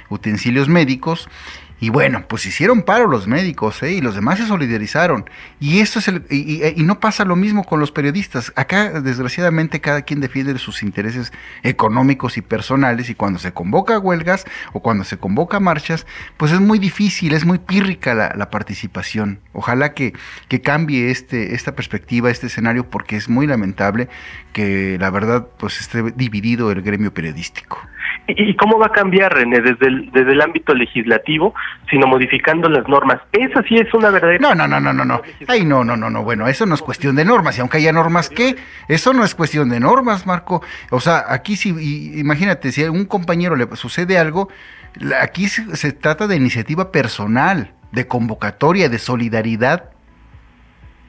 utensilios 0.09 0.69
médicos 0.69 1.27
y 1.79 1.89
bueno, 1.89 2.23
pues 2.27 2.45
hicieron 2.45 2.83
paro 2.83 3.07
los 3.07 3.27
médicos 3.27 3.83
¿eh? 3.83 3.91
y 3.91 4.01
los 4.01 4.15
demás 4.15 4.39
se 4.39 4.47
solidarizaron. 4.47 5.29
Y 5.59 5.79
esto 5.79 5.99
es 5.99 6.07
el, 6.07 6.25
y, 6.29 6.83
no 6.83 7.01
pasa 7.01 7.25
lo 7.25 7.35
mismo 7.35 7.65
con 7.65 7.81
los 7.81 7.91
periodistas. 7.91 8.53
Acá, 8.55 9.01
desgraciadamente, 9.01 9.81
cada 9.81 10.03
quien 10.03 10.21
defiende 10.21 10.57
sus 10.57 10.83
intereses 10.83 11.33
económicos 11.63 12.37
y 12.37 12.41
personales. 12.41 13.09
Y 13.09 13.15
cuando 13.15 13.39
se 13.39 13.51
convoca 13.51 13.99
huelgas 13.99 14.45
o 14.71 14.81
cuando 14.81 15.03
se 15.03 15.17
convoca 15.17 15.59
marchas, 15.59 16.05
pues 16.37 16.53
es 16.53 16.61
muy 16.61 16.79
difícil, 16.79 17.33
es 17.33 17.45
muy 17.45 17.59
pírrica 17.59 18.13
la, 18.13 18.49
participación. 18.49 19.41
Ojalá 19.51 19.93
que, 19.93 20.13
que 20.47 20.61
cambie 20.61 21.11
este, 21.11 21.55
esta 21.55 21.75
perspectiva, 21.75 22.31
este 22.31 22.47
escenario, 22.47 22.89
porque 22.89 23.17
es 23.17 23.27
muy 23.27 23.47
lamentable 23.47 24.07
que 24.53 24.97
la 24.97 25.09
verdad 25.09 25.47
pues 25.57 25.81
esté 25.81 26.03
dividido 26.15 26.71
el 26.71 26.81
gremio 26.81 27.13
periodístico. 27.13 27.81
¿Y 28.27 28.55
cómo 28.55 28.79
va 28.79 28.87
a 28.87 28.91
cambiar, 28.91 29.33
René, 29.33 29.61
desde 29.61 29.87
el, 29.87 30.41
ámbito 30.41 30.73
legislativo, 30.73 31.53
sino 31.89 32.07
modificando 32.07 32.67
las 32.69 32.87
normas? 32.87 33.19
Esa 33.31 33.61
sí 33.63 33.75
es 33.75 33.93
una 33.93 34.09
verdadera... 34.09 34.39
No, 34.39 34.55
no, 34.55 34.67
no, 34.67 34.79
no, 34.79 34.93
no, 34.93 35.05
no. 35.05 35.21
Ay, 35.47 35.63
no, 35.63 35.83
no, 35.83 35.95
no, 35.95 36.09
no. 36.09 36.23
Bueno, 36.23 36.47
eso 36.47 36.65
no 36.65 36.75
es 36.75 36.81
cuestión 36.81 37.15
de 37.15 37.23
normas. 37.23 37.57
Y 37.57 37.61
aunque 37.61 37.77
haya 37.77 37.93
normas, 37.93 38.29
¿qué? 38.29 38.55
Eso 38.87 39.13
no 39.13 39.23
es 39.23 39.35
cuestión 39.35 39.69
de 39.69 39.79
normas, 39.79 40.25
Marco. 40.25 40.63
O 40.89 40.99
sea, 40.99 41.25
aquí 41.29 41.55
sí, 41.55 41.69
imagínate, 42.17 42.71
si 42.71 42.83
a 42.83 42.91
un 42.91 43.05
compañero 43.05 43.55
le 43.55 43.67
sucede 43.75 44.17
algo, 44.17 44.49
aquí 45.21 45.47
se 45.47 45.91
trata 45.91 46.27
de 46.27 46.35
iniciativa 46.35 46.91
personal, 46.91 47.73
de 47.91 48.07
convocatoria, 48.07 48.89
de 48.89 48.97
solidaridad 48.99 49.94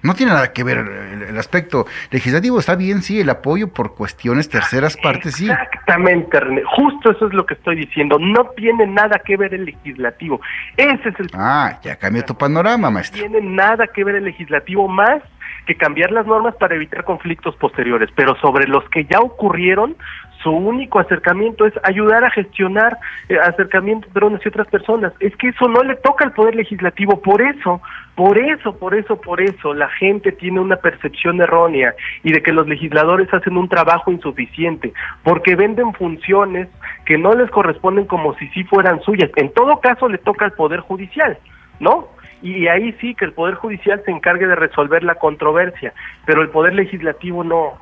no 0.02 0.14
tiene 0.14 0.32
nada 0.32 0.52
que 0.52 0.64
ver 0.64 0.78
el, 0.78 1.38
aspecto 1.38 1.86
legislativo, 2.10 2.58
está 2.58 2.76
bien, 2.76 3.02
sí, 3.02 3.20
el 3.20 3.28
apoyo 3.28 3.72
por 3.72 3.94
cuestiones 3.94 4.48
terceras 4.48 4.96
partes, 4.96 5.34
sí. 5.34 5.50
Exactamente, 5.50 6.40
René, 6.40 6.62
justo 6.64 7.10
eso 7.10 7.26
es 7.26 7.34
lo 7.34 7.44
que 7.44 7.54
estoy 7.54 7.76
diciendo, 7.76 8.18
no 8.18 8.50
tiene 8.56 8.86
nada 8.86 9.20
que 9.24 9.36
ver 9.36 9.52
el 9.54 9.66
legislativo, 9.66 10.40
ese 10.76 11.08
es 11.08 11.20
el... 11.20 11.30
Ah, 11.34 11.78
ya 11.82 11.96
cambió 11.96 12.24
tu 12.24 12.34
panorama, 12.36 12.90
maestro. 12.90 13.22
No 13.22 13.30
tiene 13.30 13.54
nada 13.54 13.86
que 13.88 14.04
ver 14.04 14.16
el 14.16 14.24
legislativo 14.24 14.88
más 14.88 15.22
que 15.66 15.76
cambiar 15.76 16.12
las 16.12 16.26
normas 16.26 16.54
para 16.56 16.76
evitar 16.76 17.04
conflictos 17.04 17.56
posteriores, 17.56 18.08
pero 18.14 18.36
sobre 18.36 18.66
los 18.68 18.88
que 18.90 19.04
ya 19.04 19.20
ocurrieron, 19.20 19.96
su 20.42 20.50
único 20.52 21.00
acercamiento 21.00 21.66
es 21.66 21.74
ayudar 21.82 22.24
a 22.24 22.30
gestionar 22.30 22.96
eh, 23.28 23.36
acercamientos 23.36 24.12
de 24.12 24.20
drones 24.20 24.40
y 24.44 24.48
otras 24.48 24.68
personas. 24.68 25.12
Es 25.18 25.34
que 25.36 25.48
eso 25.48 25.66
no 25.66 25.82
le 25.82 25.96
toca 25.96 26.24
al 26.24 26.32
Poder 26.32 26.54
Legislativo, 26.54 27.20
por 27.20 27.42
eso, 27.42 27.80
por 28.14 28.38
eso, 28.38 28.76
por 28.78 28.94
eso, 28.94 29.20
por 29.20 29.40
eso, 29.40 29.74
la 29.74 29.88
gente 29.88 30.32
tiene 30.32 30.60
una 30.60 30.76
percepción 30.76 31.40
errónea 31.40 31.94
y 32.22 32.32
de 32.32 32.42
que 32.42 32.52
los 32.52 32.68
legisladores 32.68 33.32
hacen 33.34 33.56
un 33.56 33.68
trabajo 33.68 34.12
insuficiente, 34.12 34.92
porque 35.24 35.56
venden 35.56 35.92
funciones 35.94 36.68
que 37.04 37.18
no 37.18 37.32
les 37.32 37.50
corresponden 37.50 38.06
como 38.06 38.34
si 38.36 38.46
sí 38.48 38.62
fueran 38.64 39.00
suyas. 39.02 39.30
En 39.36 39.52
todo 39.52 39.80
caso, 39.80 40.08
le 40.08 40.18
toca 40.18 40.44
al 40.44 40.52
Poder 40.52 40.80
Judicial, 40.80 41.38
¿no? 41.80 42.08
Y 42.42 42.68
ahí 42.68 42.92
sí 43.00 43.14
que 43.14 43.24
el 43.24 43.32
Poder 43.32 43.54
Judicial 43.54 44.02
se 44.04 44.10
encargue 44.10 44.46
de 44.46 44.54
resolver 44.54 45.02
la 45.02 45.16
controversia, 45.16 45.92
pero 46.24 46.42
el 46.42 46.50
Poder 46.50 46.74
Legislativo 46.74 47.42
no, 47.42 47.78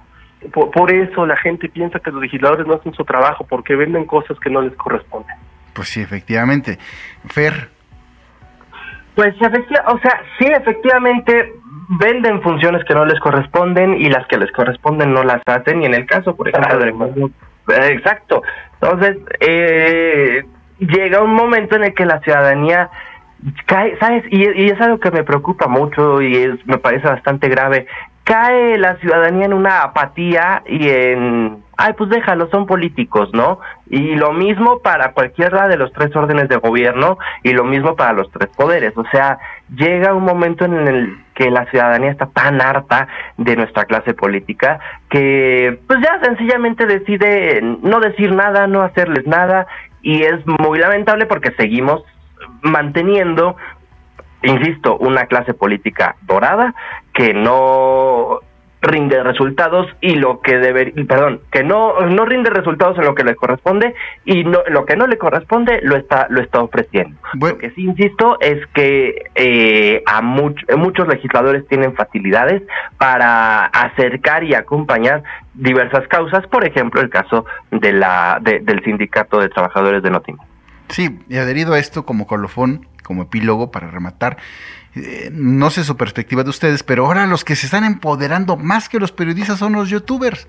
por, 0.51 0.93
eso 0.93 1.27
la 1.27 1.37
gente 1.37 1.69
piensa 1.69 2.01
que 2.01 2.11
los 2.11 2.21
legisladores 2.21 2.67
no 2.67 2.75
hacen 2.75 2.93
su 2.95 3.05
trabajo, 3.05 3.47
porque 3.49 3.77
venden 3.77 4.05
cosas 4.05 4.39
que 4.41 4.51
no 4.51 4.61
les 4.63 4.75
corresponden. 4.75 5.37
Pues 5.73 5.89
sí, 5.89 6.01
efectivamente. 6.01 6.79
Fer. 7.27 7.71
Pues 9.15 9.35
o 9.37 9.99
sea, 9.99 10.23
sí, 10.39 10.47
efectivamente 10.47 11.53
venden 11.89 12.43
funciones 12.43 12.85
que 12.85 12.95
no 12.95 13.05
les 13.05 13.19
corresponden 13.21 13.95
y 13.95 14.11
las 14.11 14.27
que 14.27 14.39
les 14.39 14.51
corresponden 14.53 15.13
no 15.13 15.23
las 15.23 15.41
hacen. 15.47 15.83
Y 15.83 15.87
en 15.87 15.95
el 15.95 16.07
caso, 16.07 16.35
por 16.37 16.49
ejemplo, 16.49 16.79
del 16.79 17.93
exacto. 17.93 18.43
Entonces, 18.81 19.19
eh, 19.41 20.45
llega 20.79 21.23
un 21.23 21.35
momento 21.35 21.77
en 21.77 21.85
el 21.85 21.95
que 21.95 22.05
la 22.05 22.21
ciudadanía 22.21 22.91
cae, 23.67 23.97
¿sabes? 23.99 24.25
Y, 24.31 24.45
es 24.45 24.81
algo 24.81 24.99
que 24.99 25.11
me 25.11 25.25
preocupa 25.25 25.67
mucho 25.67 26.21
y 26.23 26.37
es, 26.37 26.67
me 26.67 26.79
parece 26.79 27.09
bastante 27.09 27.49
grave 27.49 27.87
cae 28.25 28.79
la 28.79 28.97
ciudadanía 28.97 29.45
en 29.45 29.53
una 29.53 29.83
apatía 29.83 30.63
y 30.67 30.89
en, 30.89 31.63
ay, 31.77 31.93
pues 31.93 32.09
déjalo, 32.09 32.49
son 32.49 32.67
políticos, 32.67 33.29
¿no? 33.35 33.61
Y 33.91 34.17
lo 34.17 34.33
mismo 34.33 34.81
para 34.81 35.13
cualquiera 35.13 35.69
de 35.69 35.77
los 35.77 35.93
tres 35.93 36.15
órdenes 36.17 36.49
de 36.49 36.57
gobierno 36.57 37.19
y 37.43 37.53
lo 37.53 37.65
mismo 37.65 37.95
para 37.97 38.15
los 38.15 38.31
tres 38.31 38.49
poderes. 38.57 38.97
O 38.97 39.05
sea, 39.13 39.39
llega 39.77 40.15
un 40.15 40.25
momento 40.25 40.65
en 40.65 40.89
el 40.89 41.19
que 41.35 41.51
la 41.51 41.67
ciudadanía 41.71 42.11
está 42.11 42.27
tan 42.27 42.63
harta 42.63 43.09
de 43.37 43.57
nuestra 43.57 43.85
clase 43.85 44.15
política 44.15 44.81
que 45.11 45.79
pues 45.87 46.01
ya 46.01 46.19
sencillamente 46.23 46.87
decide 46.87 47.61
no 47.61 48.01
decir 48.01 48.33
nada, 48.33 48.67
no 48.67 48.81
hacerles 48.81 49.27
nada 49.27 49.67
y 50.01 50.23
es 50.23 50.47
muy 50.47 50.79
lamentable 50.79 51.27
porque 51.27 51.53
seguimos 51.59 52.05
manteniendo 52.65 53.57
insisto, 54.45 54.97
una 54.97 55.27
clase 55.27 55.55
política 55.55 56.17
dorada 56.23 56.75
que 57.13 57.33
no 57.35 58.41
rinde 58.83 59.23
resultados 59.23 59.87
y 60.03 60.17
lo 60.17 60.41
que 60.41 60.59
debe, 60.59 60.93
perdón, 61.09 61.41
que 61.51 61.65
no 61.65 62.01
no 62.01 62.27
rinde 62.27 62.51
resultados 62.51 62.99
en 62.99 63.05
lo 63.05 63.15
que 63.15 63.25
le 63.25 63.35
corresponde 63.35 63.95
y 64.27 64.45
no 64.45 64.59
lo 64.69 64.85
que 64.85 64.95
no 64.95 65.07
le 65.07 65.17
corresponde 65.17 65.81
lo 65.83 65.97
está 65.97 66.27
lo 66.29 66.43
está 66.43 66.61
ofreciendo. 66.61 67.17
Lo 67.41 67.57
que 67.57 67.71
sí 67.71 67.85
insisto 67.85 68.37
es 68.41 68.59
que 68.75 69.31
eh, 69.37 70.03
a 70.05 70.21
muchos 70.21 71.09
legisladores 71.09 71.67
tienen 71.67 71.95
facilidades 71.95 72.63
para 72.99 73.65
acercar 73.65 74.45
y 74.45 74.55
acompañar 74.55 75.23
diversas 75.55 76.07
causas, 76.09 76.47
por 76.49 76.67
ejemplo 76.67 77.01
el 77.01 77.09
caso 77.09 77.47
de 77.71 77.93
la 77.93 78.39
del 78.43 78.85
sindicato 78.85 79.41
de 79.41 79.49
trabajadores 79.49 80.03
de 80.03 80.11
Nottingham. 80.11 80.54
Sí, 80.95 81.19
y 81.29 81.39
adherido 81.39 81.73
a 81.73 81.81
esto 81.81 82.07
como 82.07 82.29
colofón, 82.29 82.87
como 83.03 83.23
epílogo 83.23 83.73
para 83.73 83.91
rematar. 83.91 84.37
Eh, 84.95 85.29
no 85.33 85.71
sé 85.71 85.83
su 85.83 85.97
perspectiva 85.97 86.45
de 86.45 86.51
ustedes, 86.51 86.85
pero 86.85 87.07
ahora 87.07 87.27
los 87.27 87.45
que 87.45 87.57
se 87.57 87.67
están 87.67 87.83
empoderando 87.83 88.57
más 88.57 88.89
que 88.89 89.01
los 89.01 89.11
periodistas 89.11 89.59
son 89.59 89.73
los 89.73 89.89
youtubers. 89.91 90.47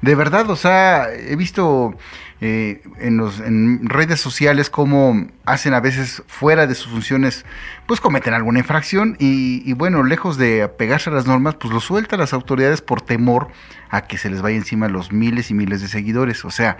De 0.00 0.14
verdad, 0.14 0.48
o 0.48 0.56
sea, 0.56 1.12
he 1.12 1.36
visto 1.36 1.98
eh, 2.40 2.80
en, 2.98 3.18
los, 3.18 3.40
en 3.40 3.86
redes 3.86 4.22
sociales 4.22 4.70
cómo 4.70 5.26
hacen 5.44 5.74
a 5.74 5.80
veces 5.80 6.22
fuera 6.28 6.66
de 6.66 6.74
sus 6.74 6.90
funciones, 6.90 7.44
pues 7.86 8.00
cometen 8.00 8.32
alguna 8.32 8.60
infracción 8.60 9.16
y, 9.18 9.62
y, 9.70 9.74
bueno, 9.74 10.02
lejos 10.02 10.38
de 10.38 10.62
apegarse 10.62 11.10
a 11.10 11.12
las 11.12 11.26
normas, 11.26 11.56
pues 11.56 11.74
lo 11.74 11.80
sueltan 11.80 12.20
las 12.20 12.32
autoridades 12.32 12.80
por 12.80 13.02
temor 13.02 13.48
a 13.90 14.06
que 14.06 14.16
se 14.16 14.30
les 14.30 14.40
vaya 14.40 14.56
encima 14.56 14.88
los 14.88 15.12
miles 15.12 15.50
y 15.50 15.54
miles 15.54 15.82
de 15.82 15.88
seguidores. 15.88 16.46
O 16.46 16.50
sea, 16.50 16.78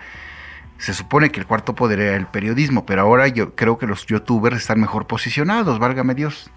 se 0.78 0.94
supone 0.94 1.30
que 1.30 1.40
el 1.40 1.46
cuarto 1.46 1.74
poder 1.74 2.00
era 2.00 2.16
el 2.16 2.26
periodismo, 2.26 2.84
pero 2.86 3.02
ahora 3.02 3.28
yo 3.28 3.54
creo 3.54 3.78
que 3.78 3.86
los 3.86 4.06
youtubers 4.06 4.56
están 4.56 4.80
mejor 4.80 5.06
posicionados, 5.06 5.78
válgame 5.78 6.14
Dios. 6.14 6.50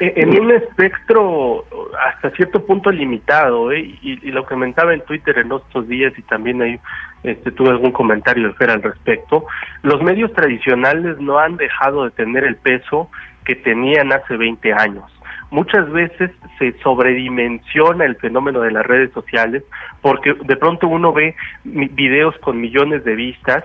Eh, 0.00 0.14
en 0.16 0.40
un 0.40 0.50
espectro 0.50 1.66
hasta 2.06 2.30
cierto 2.30 2.64
punto 2.64 2.90
limitado, 2.90 3.70
¿eh? 3.72 3.98
y, 4.00 4.30
lo 4.30 4.46
comentaba 4.46 4.94
en 4.94 5.04
Twitter 5.04 5.38
en 5.38 5.52
estos 5.52 5.86
días 5.86 6.14
y 6.16 6.22
también 6.22 6.62
ahí 6.62 6.80
este, 7.22 7.52
tuve 7.52 7.68
algún 7.68 7.92
comentario 7.92 8.48
de 8.48 8.54
Fer 8.54 8.70
al 8.70 8.82
respecto, 8.82 9.44
los 9.82 10.02
medios 10.02 10.32
tradicionales 10.32 11.18
no 11.18 11.38
han 11.38 11.56
dejado 11.56 12.04
de 12.04 12.10
tener 12.12 12.44
el 12.44 12.56
peso 12.56 13.10
que 13.44 13.56
tenían 13.56 14.12
hace 14.12 14.36
20 14.36 14.72
años 14.72 15.04
muchas 15.50 15.90
veces 15.92 16.30
se 16.58 16.72
sobredimensiona 16.80 18.06
el 18.06 18.16
fenómeno 18.16 18.60
de 18.60 18.72
las 18.72 18.86
redes 18.86 19.12
sociales 19.12 19.62
porque 20.00 20.34
de 20.44 20.56
pronto 20.56 20.88
uno 20.88 21.12
ve 21.12 21.36
videos 21.64 22.34
con 22.38 22.60
millones 22.60 23.04
de 23.04 23.14
vistas 23.14 23.62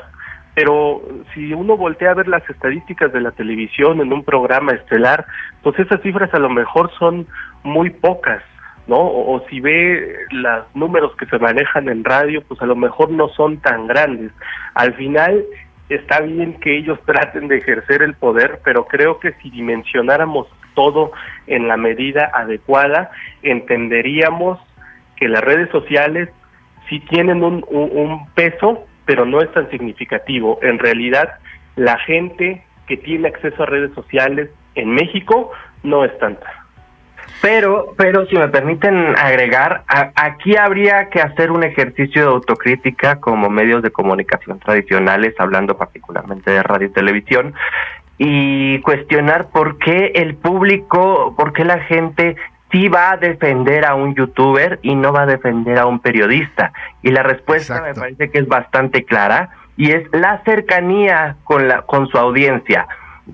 pero 0.58 1.04
si 1.34 1.54
uno 1.54 1.78
voltea 1.78 2.10
a 2.10 2.16
ver 2.16 2.28
las 2.28 2.48
estadísticas 2.50 3.14
de 3.14 3.22
la 3.22 3.30
televisión 3.30 4.02
en 4.02 4.12
un 4.12 4.24
programa 4.24 4.72
estelar, 4.72 5.28
pues 5.62 5.78
esas 5.78 6.02
cifras 6.02 6.34
a 6.34 6.40
lo 6.40 6.50
mejor 6.50 6.90
son 6.98 7.28
muy 7.62 7.92
pocas, 7.92 8.42
¿no? 8.88 8.98
O, 8.98 9.46
si 9.52 9.60
ve 9.60 10.16
los 10.32 10.66
números 10.74 11.16
que 11.16 11.28
se 11.28 11.38
manejan 11.38 11.90
en 11.90 12.04
radio, 12.04 12.42
pues 12.42 12.60
a 12.60 12.66
lo 12.66 12.76
mejor 12.76 13.12
no 13.12 13.30
son 13.30 13.58
tan 13.58 13.86
grandes. 13.86 14.32
Al 14.74 14.96
final 14.96 15.46
está 15.90 16.22
bien 16.22 16.60
que 16.60 16.78
ellos 16.78 17.00
traten 17.06 17.48
de 17.48 17.58
ejercer 17.58 18.02
el 18.02 18.14
poder, 18.16 18.60
pero 18.64 18.86
creo 18.86 19.20
que 19.20 19.34
si 19.42 19.50
dimensionáramos 19.50 20.48
todo 20.74 21.12
en 21.48 21.68
la 21.68 21.78
medida 21.78 22.30
adecuada, 22.34 23.12
entenderíamos 23.42 24.60
que 25.16 25.28
las 25.28 25.42
redes 25.42 25.70
sociales 25.72 26.30
sí 26.90 27.00
tienen 27.00 27.44
un, 27.44 27.66
un 27.70 28.28
peso 28.34 28.86
pero 29.08 29.26
no 29.26 29.42
es 29.42 29.52
tan 29.54 29.72
significativo. 29.72 30.60
En 30.62 30.78
realidad, 30.78 31.40
la 31.78 31.98
gente 32.00 32.62
que 32.88 32.98
tiene 32.98 33.30
acceso 33.30 33.64
a 33.64 33.66
redes 33.66 33.94
sociales 33.96 34.50
en 34.76 34.90
México 34.90 35.52
no 35.82 36.04
es 36.04 36.16
tanta. 36.20 36.67
Pero, 37.42 37.94
pero 37.98 38.26
si 38.28 38.36
me 38.36 38.48
permiten 38.48 39.16
agregar, 39.16 39.84
aquí 40.16 40.56
habría 40.56 41.10
que 41.10 41.22
hacer 41.22 41.52
un 41.52 41.64
ejercicio 41.64 42.24
de 42.24 42.28
autocrítica 42.30 43.20
como 43.20 43.50
medios 43.50 43.84
de 43.84 43.92
comunicación 43.92 44.60
tradicionales, 44.60 45.36
hablando 45.38 45.78
particularmente 45.78 46.52
de 46.52 46.64
radio 46.64 46.88
y 46.88 46.92
televisión, 46.92 47.54
y 48.18 48.80
cuestionar 48.82 49.50
por 49.50 49.78
qué 49.78 50.14
el 50.16 50.36
público, 50.36 51.36
por 51.38 51.54
qué 51.54 51.64
la 51.64 51.80
gente 51.82 52.36
sí 52.72 52.88
va 52.90 53.12
a 53.12 53.18
defender 53.18 53.86
a 53.86 53.96
un 53.96 54.16
youtuber 54.16 54.80
y 54.82 54.96
no 54.96 55.14
va 55.14 55.24
a 55.24 55.26
defender 55.28 55.78
a 55.78 55.86
un 55.86 56.00
periodista. 56.00 56.74
Y 57.04 57.12
la 57.12 57.24
respuesta 57.24 57.82
me 57.82 57.94
parece 57.94 58.30
que 58.30 58.40
es 58.40 58.48
bastante 58.48 59.04
clara 59.06 59.50
y 59.78 59.92
es 59.92 60.08
la 60.12 60.42
cercanía 60.44 61.38
con 61.44 61.68
la 61.68 61.84
con 61.84 62.08
su 62.08 62.18
audiencia. 62.18 62.88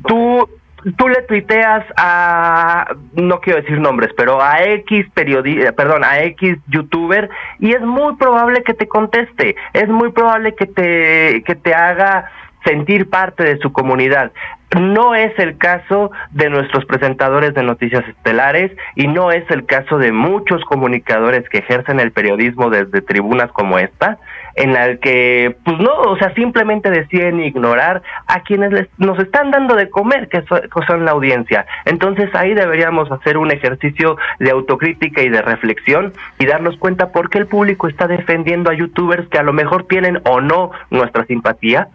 Tú 0.05 0.49
tú 0.97 1.07
le 1.07 1.21
tuiteas 1.23 1.85
a 1.97 2.95
no 3.13 3.39
quiero 3.39 3.61
decir 3.61 3.79
nombres, 3.79 4.11
pero 4.15 4.41
a 4.41 4.63
X 4.63 5.05
periodista, 5.13 5.71
perdón, 5.71 6.03
a 6.03 6.19
X 6.23 6.57
youtuber 6.67 7.29
y 7.59 7.71
es 7.71 7.81
muy 7.81 8.15
probable 8.15 8.63
que 8.63 8.73
te 8.73 8.87
conteste, 8.87 9.55
es 9.73 9.87
muy 9.87 10.11
probable 10.11 10.55
que 10.55 10.65
te 10.65 11.43
que 11.43 11.55
te 11.55 11.73
haga 11.73 12.29
sentir 12.65 13.09
parte 13.09 13.43
de 13.43 13.57
su 13.59 13.71
comunidad. 13.71 14.31
No 14.79 15.13
es 15.13 15.37
el 15.37 15.57
caso 15.57 16.11
de 16.31 16.49
nuestros 16.49 16.85
presentadores 16.85 17.53
de 17.53 17.63
noticias 17.63 18.07
estelares 18.07 18.71
y 18.95 19.07
no 19.07 19.31
es 19.31 19.49
el 19.51 19.65
caso 19.65 19.97
de 19.97 20.11
muchos 20.11 20.63
comunicadores 20.65 21.47
que 21.49 21.59
ejercen 21.59 21.99
el 21.99 22.11
periodismo 22.11 22.69
desde 22.69 23.01
tribunas 23.01 23.51
como 23.51 23.77
esta, 23.77 24.17
en 24.55 24.73
la 24.73 24.97
que, 24.97 25.55
pues 25.63 25.79
no, 25.79 25.91
o 25.93 26.17
sea, 26.17 26.33
simplemente 26.33 26.89
deciden 26.89 27.41
ignorar 27.41 28.01
a 28.27 28.41
quienes 28.41 28.87
nos 28.97 29.19
están 29.19 29.51
dando 29.51 29.75
de 29.75 29.89
comer, 29.89 30.27
que, 30.29 30.43
son 30.87 31.05
la 31.05 31.11
audiencia. 31.11 31.65
Entonces 31.85 32.29
ahí 32.35 32.53
deberíamos 32.53 33.11
hacer 33.11 33.37
un 33.37 33.51
ejercicio 33.51 34.17
de 34.39 34.51
autocrítica 34.51 35.21
y 35.21 35.29
de 35.29 35.41
reflexión 35.41 36.13
y 36.39 36.45
darnos 36.45 36.77
cuenta 36.77 37.11
por 37.11 37.29
qué 37.29 37.39
el 37.39 37.47
público 37.47 37.87
está 37.87 38.07
defendiendo 38.07 38.69
a 38.69 38.75
youtubers 38.75 39.27
que 39.29 39.39
a 39.39 39.43
lo 39.43 39.53
mejor 39.53 39.85
tienen 39.87 40.21
o 40.25 40.41
no 40.41 40.71
nuestra 40.89 41.25
simpatía 41.25 41.87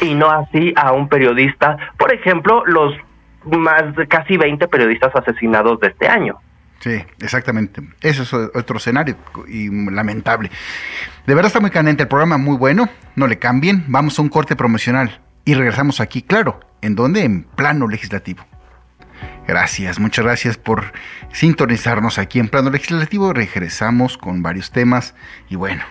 y 0.00 0.14
no 0.14 0.30
así 0.30 0.72
a 0.76 0.92
un 0.92 1.08
periodista, 1.08 1.76
por 1.98 2.12
ejemplo, 2.12 2.64
los 2.66 2.94
más 3.44 3.84
casi 4.08 4.36
20 4.36 4.68
periodistas 4.68 5.14
asesinados 5.14 5.78
de 5.80 5.88
este 5.88 6.08
año. 6.08 6.38
Sí, 6.84 7.02
exactamente. 7.18 7.80
Eso 8.02 8.24
es 8.24 8.34
otro 8.34 8.76
escenario 8.76 9.16
y 9.48 9.70
lamentable. 9.90 10.50
De 11.26 11.34
verdad 11.34 11.46
está 11.46 11.58
muy 11.58 11.70
caliente 11.70 12.02
el 12.02 12.10
programa, 12.10 12.36
muy 12.36 12.58
bueno. 12.58 12.90
No 13.16 13.26
le 13.26 13.38
cambien. 13.38 13.86
Vamos 13.88 14.18
a 14.18 14.22
un 14.22 14.28
corte 14.28 14.54
promocional 14.54 15.22
y 15.46 15.54
regresamos 15.54 16.00
aquí, 16.00 16.20
claro. 16.20 16.60
¿En 16.82 16.94
dónde? 16.94 17.24
En 17.24 17.44
plano 17.44 17.88
legislativo. 17.88 18.44
Gracias, 19.48 19.98
muchas 19.98 20.26
gracias 20.26 20.58
por 20.58 20.92
sintonizarnos 21.32 22.18
aquí 22.18 22.38
en 22.38 22.48
plano 22.48 22.68
legislativo. 22.68 23.32
Regresamos 23.32 24.18
con 24.18 24.42
varios 24.42 24.70
temas 24.70 25.14
y 25.48 25.56
bueno, 25.56 25.84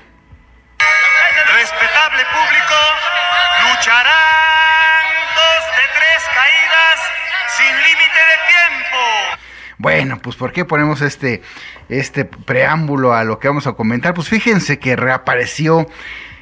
Bueno, 9.83 10.17
pues 10.19 10.37
¿por 10.37 10.53
qué 10.53 10.63
ponemos 10.63 11.01
este, 11.01 11.41
este 11.89 12.23
preámbulo 12.23 13.13
a 13.13 13.25
lo 13.25 13.37
que 13.39 13.49
vamos 13.49 13.67
a 13.67 13.73
comentar? 13.73 14.13
Pues 14.13 14.29
fíjense 14.29 14.79
que 14.79 14.95
reapareció 14.95 15.89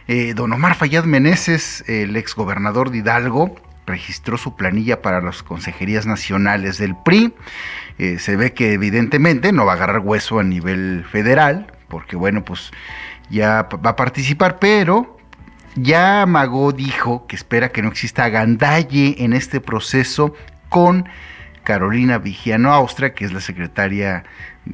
eh, 0.07 0.35
don 0.35 0.53
Omar 0.53 0.75
Fayad 0.75 1.05
Meneses, 1.05 1.83
el 1.87 2.15
ex 2.17 2.35
gobernador 2.35 2.91
de 2.91 2.99
Hidalgo, 2.99 3.55
registró 3.87 4.37
su 4.37 4.55
planilla 4.55 5.01
para 5.01 5.21
las 5.21 5.41
consejerías 5.41 6.05
nacionales 6.05 6.77
del 6.77 6.95
PRI. 6.95 7.33
Eh, 7.97 8.19
se 8.19 8.35
ve 8.35 8.53
que 8.53 8.73
evidentemente 8.73 9.51
no 9.51 9.65
va 9.65 9.71
a 9.71 9.75
agarrar 9.75 10.01
hueso 10.01 10.37
a 10.37 10.43
nivel 10.43 11.03
federal, 11.11 11.73
porque 11.87 12.15
bueno, 12.15 12.45
pues 12.45 12.69
ya 13.31 13.67
va 13.83 13.89
a 13.89 13.95
participar, 13.95 14.59
pero 14.59 15.17
ya 15.73 16.27
Magó 16.27 16.73
dijo 16.73 17.25
que 17.25 17.37
espera 17.37 17.69
que 17.69 17.81
no 17.81 17.89
exista 17.89 18.25
agandalle 18.25 19.15
en 19.17 19.33
este 19.33 19.61
proceso 19.61 20.35
con 20.69 21.09
Carolina 21.63 22.17
Vigiano 22.17 22.73
Austria, 22.73 23.13
que 23.13 23.25
es 23.25 23.33
la 23.33 23.41
secretaria 23.41 24.23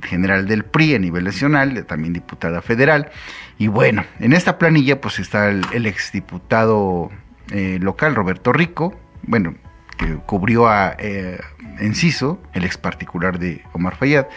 general 0.04 0.48
del 0.48 0.66
PRI 0.66 0.96
a 0.96 1.00
nivel 1.00 1.24
nacional, 1.24 1.86
también 1.86 2.14
diputada 2.14 2.62
federal. 2.62 3.10
Y 3.58 3.68
bueno, 3.68 4.06
en 4.20 4.34
esta 4.34 4.58
planilla 4.58 5.02
pues 5.02 5.20
está 5.20 5.50
el, 5.50 5.86
exdiputado 5.86 7.10
eh, 7.52 7.80
local 7.82 8.16
Roberto 8.16 8.54
Rico, 8.54 9.00
bueno, 9.24 9.56
que 9.98 10.16
cubrió 10.26 10.68
a 10.68 10.96
eh, 11.00 11.40
Enciso, 11.80 12.42
el 12.54 12.66
ex 12.66 12.78
particular 12.78 13.40
de 13.40 13.64
Omar 13.74 13.96
Fayad. 13.96 14.28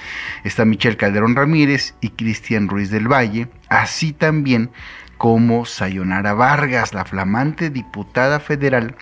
Está 0.44 0.64
Michelle 0.64 0.96
Calderón 0.96 1.36
Ramírez 1.36 1.94
y 2.00 2.10
Cristian 2.10 2.68
Ruiz 2.68 2.90
del 2.90 3.08
Valle, 3.08 3.48
así 3.68 4.12
también 4.12 4.70
como 5.16 5.66
Sayonara 5.66 6.32
Vargas, 6.32 6.94
la 6.94 7.04
flamante 7.04 7.70
diputada 7.70 8.40
federal, 8.40 8.94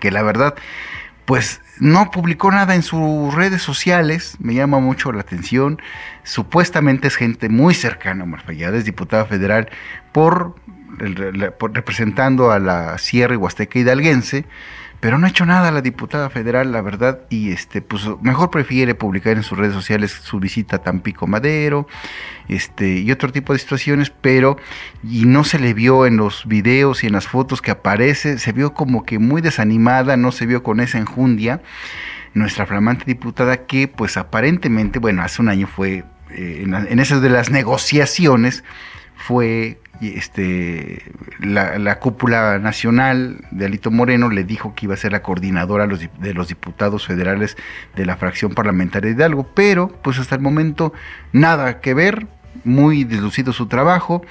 que 0.00 0.10
la 0.10 0.22
verdad, 0.22 0.54
pues 1.26 1.60
no 1.78 2.10
publicó 2.10 2.50
nada 2.50 2.74
en 2.74 2.82
sus 2.82 3.34
redes 3.34 3.62
sociales, 3.62 4.36
me 4.40 4.54
llama 4.54 4.78
mucho 4.78 5.12
la 5.12 5.20
atención. 5.20 5.80
Supuestamente 6.22 7.08
es 7.08 7.16
gente 7.16 7.48
muy 7.48 7.74
cercana 7.74 8.24
a 8.24 8.26
Marfallada, 8.26 8.76
es 8.76 8.84
diputada 8.84 9.24
federal 9.26 9.68
por, 10.12 10.54
representando 10.98 12.50
a 12.50 12.58
la 12.58 12.98
Sierra 12.98 13.36
Huasteca 13.36 13.78
hidalguense 13.78 14.46
pero 15.00 15.18
no 15.18 15.26
ha 15.26 15.30
hecho 15.30 15.46
nada 15.46 15.70
la 15.70 15.82
diputada 15.82 16.30
federal, 16.30 16.72
la 16.72 16.82
verdad, 16.82 17.20
y 17.28 17.50
este, 17.50 17.82
pues 17.82 18.02
mejor 18.22 18.50
prefiere 18.50 18.94
publicar 18.94 19.36
en 19.36 19.42
sus 19.42 19.58
redes 19.58 19.74
sociales 19.74 20.12
su 20.12 20.40
visita 20.40 20.76
a 20.76 20.82
Tampico 20.82 21.26
Madero, 21.26 21.86
este, 22.48 22.98
y 22.98 23.10
otro 23.12 23.32
tipo 23.32 23.52
de 23.52 23.58
situaciones, 23.58 24.10
pero 24.10 24.56
y 25.02 25.26
no 25.26 25.44
se 25.44 25.58
le 25.58 25.74
vio 25.74 26.06
en 26.06 26.16
los 26.16 26.46
videos 26.46 27.04
y 27.04 27.08
en 27.08 27.12
las 27.12 27.28
fotos 27.28 27.62
que 27.62 27.70
aparece, 27.70 28.38
se 28.38 28.52
vio 28.52 28.72
como 28.74 29.04
que 29.04 29.18
muy 29.18 29.42
desanimada, 29.42 30.16
no 30.16 30.32
se 30.32 30.46
vio 30.46 30.62
con 30.62 30.80
esa 30.80 30.98
enjundia 30.98 31.60
nuestra 32.36 32.66
flamante 32.66 33.04
diputada 33.06 33.64
que 33.64 33.88
pues 33.88 34.16
aparentemente, 34.16 34.98
bueno, 34.98 35.22
hace 35.22 35.40
un 35.40 35.48
año 35.48 35.66
fue 35.66 36.04
eh, 36.30 36.62
en, 36.64 36.74
en 36.74 36.98
esas 36.98 37.22
de 37.22 37.30
las 37.30 37.50
negociaciones, 37.50 38.62
fue 39.16 39.78
este, 40.00 41.02
la, 41.40 41.98
cúpula 41.98 42.58
nacional 42.58 43.38
de 43.50 43.66
Alito 43.66 43.90
Moreno 43.90 44.28
le 44.28 44.44
dijo 44.44 44.74
que 44.74 44.86
iba 44.86 44.94
a 44.94 44.98
ser 44.98 45.12
la 45.12 45.22
coordinadora 45.22 45.86
de 45.86 46.34
los 46.34 46.48
diputados 46.48 47.06
federales 47.06 47.56
de 47.94 48.06
la 48.06 48.16
fracción 48.16 48.52
parlamentaria 48.52 49.10
de 49.10 49.16
Hidalgo, 49.16 49.48
pero 49.54 49.88
pues 50.02 50.18
hasta 50.18 50.34
el 50.34 50.42
momento 50.42 50.92
nada 51.32 51.80
que 51.80 51.94
ver, 51.94 52.26
muy 52.64 53.04
deslucido 53.04 53.52
su 53.52 53.66
trabajo. 53.66 54.22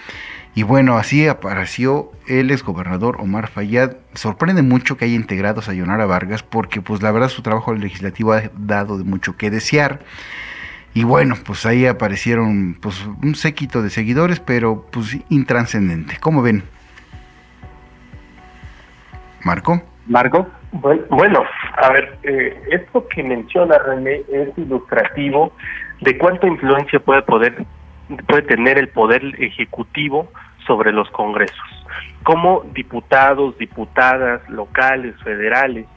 Y 0.54 0.64
bueno, 0.64 0.98
así 0.98 1.28
apareció 1.28 2.12
el 2.28 2.50
exgobernador 2.50 3.18
Omar 3.20 3.50
Fayad. 3.50 3.98
Sorprende 4.14 4.62
mucho 4.62 4.96
que 4.96 5.04
haya 5.04 5.16
integrado 5.16 5.60
a 5.60 5.64
Sayonara 5.64 6.06
Vargas 6.06 6.44
porque 6.44 6.82
pues 6.82 7.02
la 7.02 7.12
verdad 7.12 7.28
su 7.28 7.42
trabajo 7.42 7.74
legislativo 7.74 8.32
ha 8.32 8.44
dado 8.58 8.98
de 8.98 9.04
mucho 9.04 9.36
que 9.36 9.52
desear. 9.52 10.00
Y 10.96 11.04
bueno, 11.04 11.36
pues 11.46 11.66
ahí 11.66 11.86
aparecieron 11.86 12.78
pues 12.82 13.06
un 13.06 13.36
séquito 13.36 13.82
de 13.82 13.90
seguidores, 13.90 14.40
pero 14.40 14.86
pues 14.94 15.18
intranscendente. 15.30 16.16
¿Cómo 16.22 16.42
ven? 16.42 16.64
Marco. 19.44 19.84
Marco. 20.08 20.48
Bueno, 20.72 21.44
a 21.82 21.90
ver, 21.92 22.18
eh, 22.24 22.62
esto 22.72 23.06
que 23.10 23.24
menciona 23.24 23.78
René 23.78 24.22
es 24.32 24.58
ilustrativo 24.58 25.52
de 26.00 26.18
cuánta 26.18 26.48
influencia 26.48 27.00
puede 27.02 27.24
poder 27.24 27.66
puede 28.28 28.44
tener 28.44 28.78
el 28.78 28.88
poder 28.88 29.22
ejecutivo 29.38 30.32
sobre 30.66 30.94
los 30.94 31.10
congresos. 31.10 31.86
Como 32.24 32.62
diputados, 32.74 33.58
diputadas 33.58 34.48
locales, 34.50 35.16
federales, 35.24 35.88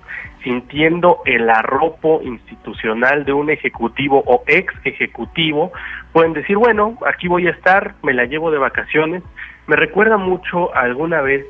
sintiendo 0.43 1.21
el 1.25 1.51
arropo 1.51 2.21
institucional 2.23 3.25
de 3.25 3.33
un 3.33 3.51
ejecutivo 3.51 4.23
o 4.27 4.43
ex 4.47 4.73
ejecutivo, 4.85 5.73
pueden 6.13 6.33
decir, 6.33 6.57
bueno, 6.57 6.97
aquí 7.07 7.29
voy 7.29 7.47
a 7.47 7.51
estar, 7.51 7.95
me 8.03 8.15
la 8.15 8.25
llevo 8.25 8.51
de 8.51 8.59
vacaciones. 8.59 9.23
Me 9.67 9.77
recuerda 9.77 10.17
mucho 10.17 10.75
alguna 10.75 11.21
vez 11.21 11.45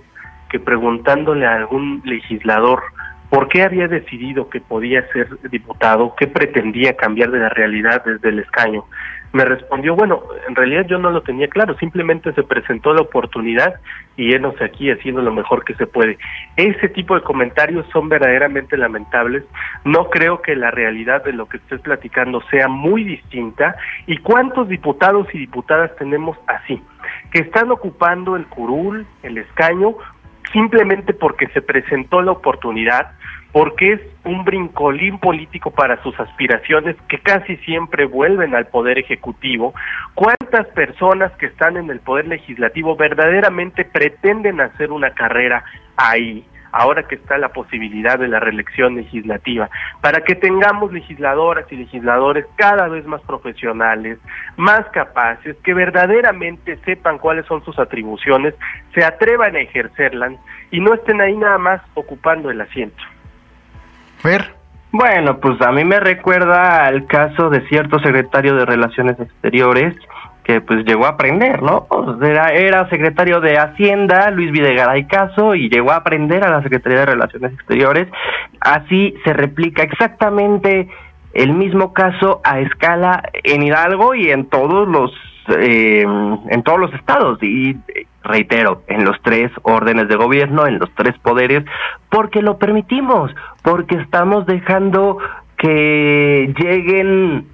que 0.50 0.58
preguntándole 0.58 1.46
a 1.46 1.54
algún 1.54 2.02
legislador 2.04 2.82
por 3.30 3.48
qué 3.48 3.62
había 3.62 3.88
decidido 3.88 4.48
que 4.48 4.60
podía 4.60 5.06
ser 5.12 5.28
diputado, 5.50 6.14
qué 6.16 6.26
pretendía 6.26 6.96
cambiar 6.96 7.30
de 7.30 7.40
la 7.40 7.50
realidad 7.50 8.02
desde 8.04 8.30
el 8.30 8.38
escaño, 8.38 8.84
me 9.32 9.44
respondió, 9.44 9.94
bueno, 9.94 10.22
en 10.48 10.54
realidad 10.54 10.86
yo 10.86 10.98
no 10.98 11.10
lo 11.10 11.22
tenía 11.22 11.48
claro, 11.48 11.76
simplemente 11.76 12.32
se 12.32 12.42
presentó 12.42 12.94
la 12.94 13.02
oportunidad 13.02 13.74
y 14.16 14.34
énos 14.34 14.60
aquí 14.60 14.90
haciendo 14.90 15.20
lo 15.20 15.32
mejor 15.32 15.64
que 15.64 15.74
se 15.74 15.86
puede. 15.86 16.18
Ese 16.56 16.88
tipo 16.88 17.14
de 17.14 17.22
comentarios 17.22 17.86
son 17.92 18.08
verdaderamente 18.08 18.76
lamentables. 18.76 19.44
No 19.84 20.08
creo 20.10 20.40
que 20.40 20.56
la 20.56 20.70
realidad 20.70 21.24
de 21.24 21.32
lo 21.32 21.46
que 21.46 21.58
estés 21.58 21.80
platicando 21.82 22.40
sea 22.50 22.68
muy 22.68 23.04
distinta. 23.04 23.76
¿Y 24.06 24.16
cuántos 24.18 24.68
diputados 24.68 25.28
y 25.34 25.38
diputadas 25.38 25.94
tenemos 25.96 26.36
así? 26.46 26.82
Que 27.30 27.40
están 27.40 27.70
ocupando 27.70 28.34
el 28.34 28.46
curul, 28.46 29.06
el 29.22 29.38
escaño, 29.38 29.94
simplemente 30.52 31.12
porque 31.12 31.48
se 31.48 31.62
presentó 31.62 32.22
la 32.22 32.32
oportunidad, 32.32 33.12
porque 33.52 33.92
es 33.92 34.00
un 34.24 34.44
brincolín 34.44 35.18
político 35.18 35.70
para 35.70 36.02
sus 36.02 36.18
aspiraciones 36.20 36.96
que 37.08 37.18
casi 37.18 37.56
siempre 37.58 38.04
vuelven 38.04 38.54
al 38.54 38.66
poder 38.66 38.98
ejecutivo. 38.98 39.74
¿Cuántas 40.14 40.66
personas 40.74 41.32
que 41.38 41.46
están 41.46 41.76
en 41.76 41.90
el 41.90 42.00
poder 42.00 42.28
legislativo 42.28 42.96
verdaderamente 42.96 43.84
pretenden 43.84 44.60
hacer 44.60 44.92
una 44.92 45.10
carrera 45.10 45.64
ahí? 45.96 46.44
ahora 46.72 47.04
que 47.04 47.14
está 47.14 47.38
la 47.38 47.48
posibilidad 47.48 48.18
de 48.18 48.28
la 48.28 48.40
reelección 48.40 48.96
legislativa, 48.96 49.70
para 50.00 50.20
que 50.20 50.34
tengamos 50.34 50.92
legisladoras 50.92 51.64
y 51.72 51.76
legisladores 51.76 52.46
cada 52.56 52.88
vez 52.88 53.06
más 53.06 53.22
profesionales, 53.22 54.18
más 54.56 54.86
capaces, 54.90 55.56
que 55.64 55.74
verdaderamente 55.74 56.76
sepan 56.84 57.18
cuáles 57.18 57.46
son 57.46 57.64
sus 57.64 57.78
atribuciones, 57.78 58.54
se 58.94 59.04
atrevan 59.04 59.56
a 59.56 59.60
ejercerlas 59.60 60.32
y 60.70 60.80
no 60.80 60.94
estén 60.94 61.20
ahí 61.20 61.36
nada 61.36 61.58
más 61.58 61.80
ocupando 61.94 62.50
el 62.50 62.60
asiento. 62.60 63.02
Bueno, 64.90 65.38
pues 65.38 65.60
a 65.60 65.70
mí 65.70 65.84
me 65.84 66.00
recuerda 66.00 66.86
al 66.86 67.06
caso 67.06 67.50
de 67.50 67.66
cierto 67.68 67.98
secretario 67.98 68.54
de 68.54 68.64
Relaciones 68.64 69.20
Exteriores 69.20 69.94
que 70.48 70.62
pues 70.62 70.82
llegó 70.86 71.04
a 71.04 71.10
aprender, 71.10 71.62
¿no? 71.62 71.86
Era, 72.22 72.48
era 72.54 72.88
secretario 72.88 73.38
de 73.38 73.58
Hacienda, 73.58 74.30
Luis 74.30 74.50
Videgaray 74.50 75.06
Caso, 75.06 75.54
y 75.54 75.68
llegó 75.68 75.92
a 75.92 75.96
aprender 75.96 76.42
a 76.42 76.48
la 76.48 76.62
Secretaría 76.62 77.00
de 77.00 77.06
Relaciones 77.06 77.52
Exteriores. 77.52 78.08
Así 78.60 79.14
se 79.24 79.34
replica 79.34 79.82
exactamente 79.82 80.88
el 81.34 81.52
mismo 81.52 81.92
caso 81.92 82.40
a 82.44 82.60
escala 82.60 83.22
en 83.44 83.62
Hidalgo 83.62 84.14
y 84.14 84.30
en 84.30 84.46
todos 84.46 84.88
los 84.88 85.12
eh, 85.48 86.02
en 86.02 86.62
todos 86.62 86.78
los 86.78 86.94
estados 86.94 87.42
y 87.42 87.76
reitero, 88.28 88.82
en 88.86 89.04
los 89.04 89.20
tres 89.22 89.50
órdenes 89.62 90.08
de 90.08 90.16
gobierno, 90.16 90.66
en 90.66 90.78
los 90.78 90.90
tres 90.94 91.18
poderes, 91.18 91.64
porque 92.10 92.42
lo 92.42 92.58
permitimos, 92.58 93.34
porque 93.62 93.96
estamos 93.96 94.46
dejando 94.46 95.18
que 95.56 96.54
lleguen 96.56 97.46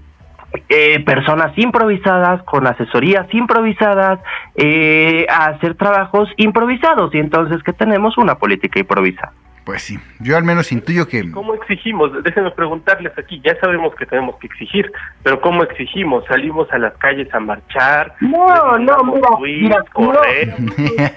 eh, 0.69 1.01
personas 1.05 1.57
improvisadas, 1.57 2.43
con 2.45 2.67
asesorías 2.67 3.27
improvisadas, 3.33 4.21
eh, 4.55 5.27
a 5.29 5.47
hacer 5.47 5.75
trabajos 5.75 6.29
improvisados 6.37 7.15
y 7.15 7.19
entonces 7.19 7.63
que 7.63 7.73
tenemos 7.73 8.17
una 8.19 8.37
política 8.37 8.79
improvisada. 8.79 9.33
Pues 9.64 9.83
sí, 9.83 9.98
yo 10.20 10.37
al 10.37 10.44
menos 10.44 10.70
intuyo 10.72 11.09
que... 11.09 11.31
¿Cómo 11.31 11.55
exigimos? 11.55 12.11
Déjenme 12.22 12.50
preguntarles 12.50 13.16
aquí, 13.16 13.40
ya 13.42 13.59
sabemos 13.61 13.94
que 13.94 14.05
tenemos 14.05 14.37
que 14.37 14.46
exigir, 14.46 14.92
pero 15.22 15.40
¿cómo 15.40 15.62
exigimos? 15.62 16.22
¿Salimos 16.27 16.70
a 16.70 16.77
las 16.77 16.92
calles 16.98 17.33
a 17.33 17.40
marchar? 17.40 18.14
No, 18.20 18.79
no, 18.79 19.03
mira, 19.40 19.83
correr. 19.94 20.55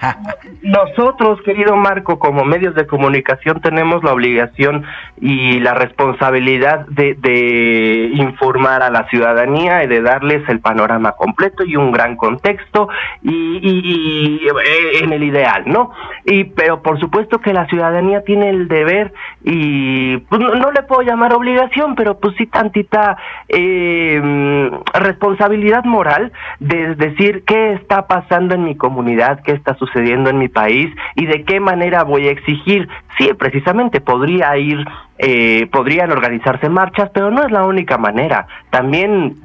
Nosotros, 0.62 1.42
querido 1.42 1.76
Marco, 1.76 2.20
como 2.20 2.46
medios 2.46 2.74
de 2.76 2.88
comunicación 2.88 3.60
tenemos 3.60 4.02
la 4.06 4.14
obligación 4.14 4.86
y 5.20 5.60
la 5.60 5.74
responsabilidad 5.74 6.86
de, 6.88 7.16
de 7.16 8.12
informar 8.14 8.82
a 8.82 8.90
la 8.90 9.10
ciudadanía 9.10 9.84
y 9.84 9.88
de 9.88 10.02
darles 10.02 10.48
el 10.48 10.62
panorama 10.62 11.12
completo 11.14 11.66
y 11.66 11.76
un 11.76 11.92
gran 11.92 12.16
contexto 12.16 12.88
y, 13.22 13.30
y, 13.30 14.40
y 14.42 14.48
eh, 14.48 15.04
en 15.04 15.12
el 15.12 15.24
ideal, 15.24 15.64
¿no? 15.66 15.92
Y 16.24 16.46
pero 16.46 16.82
por 16.82 16.98
supuesto 17.00 17.40
que 17.40 17.52
la 17.52 17.68
ciudadanía 17.68 18.24
tiene 18.24 18.37
el 18.44 18.68
deber 18.68 19.14
y 19.44 20.18
pues, 20.18 20.42
no, 20.42 20.72
le 20.72 20.84
puedo 20.84 21.02
llamar 21.02 21.34
obligación, 21.34 21.96
pero 21.96 22.20
pues 22.20 22.36
sí 22.38 22.48
tantita 22.48 23.18
eh, 23.50 24.72
responsabilidad 24.94 25.84
moral 25.86 26.32
de 26.60 26.96
decir 26.96 27.44
qué 27.46 27.74
está 27.74 28.08
pasando 28.08 28.56
en 28.56 28.64
mi 28.64 28.76
comunidad, 28.76 29.42
qué 29.44 29.54
está 29.54 29.76
sucediendo 29.76 30.30
en 30.30 30.38
mi 30.38 30.48
país 30.48 30.94
y 31.16 31.26
de 31.26 31.44
qué 31.44 31.60
manera 31.60 32.04
voy 32.04 32.28
a 32.28 32.32
exigir. 32.32 32.88
Sí, 33.18 33.32
precisamente 33.38 34.02
podría 34.02 34.56
ir, 34.58 34.86
eh, 35.18 35.68
podrían 35.72 36.12
organizarse 36.12 36.70
marchas, 36.70 37.10
pero 37.14 37.32
no 37.32 37.44
es 37.44 37.52
la 37.52 37.66
única 37.66 37.98
manera. 37.98 38.48
También 38.70 39.36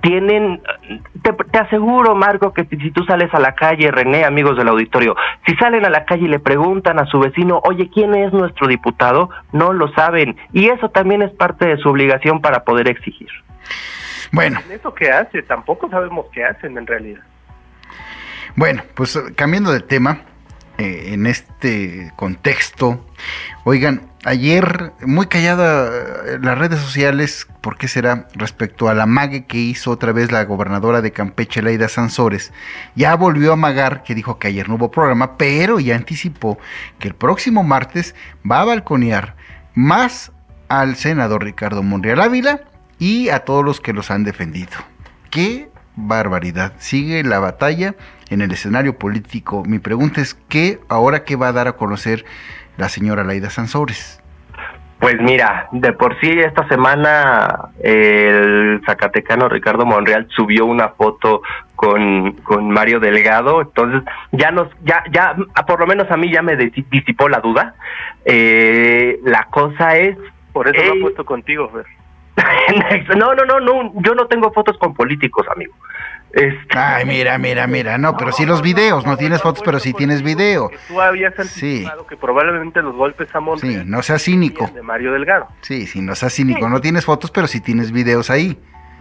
tienen, 0.00 0.62
te, 1.22 1.58
aseguro, 1.58 2.14
Marco, 2.14 2.52
que 2.52 2.64
si, 2.64 2.90
tú 2.90 3.04
sales 3.04 3.32
a 3.34 3.38
la 3.38 3.54
calle, 3.54 3.90
René, 3.90 4.24
amigos 4.24 4.56
del 4.56 4.68
auditorio, 4.68 5.16
si 5.46 5.54
salen 5.56 5.84
a 5.84 5.90
la 5.90 6.04
calle 6.04 6.24
y 6.24 6.28
le 6.28 6.38
preguntan 6.38 6.98
a 6.98 7.06
su 7.06 7.18
vecino, 7.18 7.60
oye, 7.64 7.90
¿quién 7.92 8.14
es 8.14 8.32
nuestro 8.32 8.66
diputado? 8.66 9.30
No 9.52 9.72
lo 9.72 9.92
saben. 9.94 10.36
Y 10.52 10.68
eso 10.68 10.88
también 10.88 11.22
es 11.22 11.30
parte 11.32 11.66
de 11.66 11.76
su 11.78 11.88
obligación 11.88 12.40
para 12.40 12.64
poder 12.64 12.88
exigir. 12.88 13.28
Bueno. 14.32 14.60
¿Eso 14.70 14.94
qué 14.94 15.10
hace? 15.10 15.42
Tampoco 15.42 15.88
sabemos 15.88 16.26
qué 16.32 16.44
hacen 16.44 16.76
en 16.76 16.86
realidad. 16.86 17.22
Bueno, 18.56 18.82
pues 18.94 19.20
cambiando 19.36 19.72
de 19.72 19.80
tema, 19.80 20.20
eh, 20.78 21.10
en 21.12 21.26
este 21.26 22.12
contexto, 22.16 23.04
oigan, 23.64 24.10
ayer 24.24 24.92
muy 25.06 25.26
callada 25.26 25.86
eh, 25.86 26.38
las 26.42 26.58
redes 26.58 26.80
sociales, 26.80 27.46
¿por 27.60 27.76
qué 27.76 27.86
será? 27.86 28.26
Respecto 28.34 28.88
a 28.88 28.94
la 28.94 29.06
mague 29.06 29.46
que 29.46 29.58
hizo 29.58 29.90
otra 29.90 30.12
vez 30.12 30.32
la 30.32 30.44
gobernadora 30.44 31.00
de 31.00 31.12
Campeche, 31.12 31.62
Laida 31.62 31.88
Sansores, 31.88 32.52
ya 32.96 33.14
volvió 33.14 33.52
a 33.52 33.56
magar 33.56 34.02
que 34.02 34.14
dijo 34.14 34.38
que 34.38 34.48
ayer 34.48 34.68
no 34.68 34.74
hubo 34.74 34.90
programa, 34.90 35.36
pero 35.36 35.78
ya 35.78 35.94
anticipó 35.94 36.58
que 36.98 37.08
el 37.08 37.14
próximo 37.14 37.62
martes 37.62 38.14
va 38.50 38.60
a 38.60 38.64
balconear 38.64 39.36
más 39.74 40.32
al 40.68 40.96
senador 40.96 41.44
Ricardo 41.44 41.82
Monreal 41.82 42.20
Ávila 42.20 42.62
y 42.98 43.28
a 43.28 43.40
todos 43.40 43.64
los 43.64 43.80
que 43.80 43.92
los 43.92 44.10
han 44.10 44.24
defendido. 44.24 44.72
¿Qué 45.30 45.68
barbaridad. 45.96 46.72
Sigue 46.78 47.22
la 47.22 47.38
batalla 47.38 47.94
en 48.30 48.40
el 48.40 48.50
escenario 48.52 48.98
político. 48.98 49.62
Mi 49.66 49.78
pregunta 49.78 50.20
es, 50.20 50.34
¿qué 50.48 50.80
ahora 50.88 51.24
qué 51.24 51.36
va 51.36 51.48
a 51.48 51.52
dar 51.52 51.68
a 51.68 51.72
conocer 51.72 52.24
la 52.76 52.88
señora 52.88 53.24
Laida 53.24 53.50
Sansores? 53.50 54.20
Pues 55.00 55.20
mira, 55.20 55.68
de 55.72 55.92
por 55.92 56.18
sí 56.20 56.30
esta 56.30 56.66
semana 56.68 57.68
el 57.82 58.80
zacatecano 58.86 59.50
Ricardo 59.50 59.84
Monreal 59.84 60.28
subió 60.30 60.64
una 60.64 60.90
foto 60.90 61.42
con, 61.76 62.32
con 62.42 62.70
Mario 62.70 63.00
Delgado, 63.00 63.60
entonces 63.60 64.02
ya 64.32 64.50
nos, 64.50 64.68
ya, 64.82 65.04
ya, 65.12 65.36
por 65.66 65.80
lo 65.80 65.86
menos 65.86 66.10
a 66.10 66.16
mí 66.16 66.32
ya 66.32 66.40
me 66.40 66.56
disipó 66.56 67.28
la 67.28 67.40
duda. 67.40 67.74
Eh, 68.24 69.20
la 69.24 69.44
cosa 69.50 69.96
es... 69.96 70.16
Por 70.52 70.68
eso 70.68 70.82
lo 70.82 70.94
he 70.94 71.00
puesto 71.00 71.24
contigo, 71.24 71.70
Fer. 71.70 71.84
no, 73.16 73.34
no, 73.34 73.44
no, 73.44 73.60
no, 73.60 73.92
yo 73.96 74.14
no 74.14 74.26
tengo 74.26 74.52
fotos 74.52 74.78
con 74.78 74.94
políticos, 74.94 75.46
amigo. 75.54 75.74
Este... 76.34 76.58
Ay, 76.78 77.04
mira, 77.04 77.38
mira, 77.38 77.66
mira, 77.66 77.96
no, 77.96 78.16
pero 78.16 78.32
sí 78.32 78.44
los 78.44 78.60
videos, 78.60 79.06
no 79.06 79.16
tienes 79.16 79.40
fotos, 79.40 79.62
pero 79.64 79.78
sí 79.78 79.92
tienes 79.92 80.22
video. 80.22 80.70
Tú 80.88 81.00
habías 81.00 81.38
anticipado 81.38 82.02
sí. 82.02 82.06
que 82.08 82.16
probablemente 82.16 82.82
los 82.82 82.94
golpes 82.94 83.32
a 83.34 83.40
Monte 83.40 83.66
Sí, 83.66 83.82
no 83.86 84.02
seas 84.02 84.22
cínico. 84.22 84.70
De 84.74 84.82
Mario 84.82 85.12
Delgado. 85.12 85.48
Sí, 85.60 85.86
sí, 85.86 86.00
no 86.00 86.14
seas 86.14 86.34
cínico, 86.34 86.68
no 86.68 86.80
tienes 86.80 87.04
fotos, 87.04 87.30
pero 87.30 87.46
sí 87.46 87.60
tienes 87.60 87.92
videos 87.92 88.30
ahí. 88.30 88.58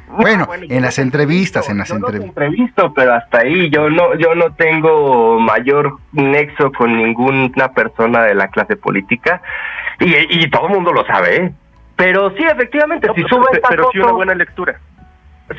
Bueno, 0.10 0.46
bueno 0.46 0.68
en 0.70 0.82
las 0.84 1.00
entrevistas, 1.00 1.70
en 1.70 1.80
las 1.80 1.90
entrevistas. 1.90 2.30
entrevisto, 2.30 2.94
pero 2.94 3.16
hasta 3.16 3.40
ahí 3.40 3.72
yo 3.72 3.90
no, 3.90 4.16
yo 4.16 4.36
no 4.36 4.54
tengo 4.54 5.40
mayor 5.40 5.98
nexo 6.12 6.72
con 6.72 6.96
ninguna 6.96 7.72
persona 7.74 8.22
de 8.24 8.36
la 8.36 8.50
clase 8.50 8.76
política 8.76 9.42
y, 10.00 10.14
y 10.44 10.50
todo 10.52 10.68
el 10.68 10.74
mundo 10.74 10.94
lo 10.94 11.04
sabe, 11.06 11.36
¿eh? 11.38 11.54
Pero 11.96 12.32
sí, 12.36 12.44
efectivamente, 12.44 13.08
si 13.16 13.22
sube 13.24 13.46
esta 13.54 13.70
pero 13.70 13.90
sí 13.92 14.00
una 14.00 14.12
buena 14.12 14.36
lectura. 14.36 14.80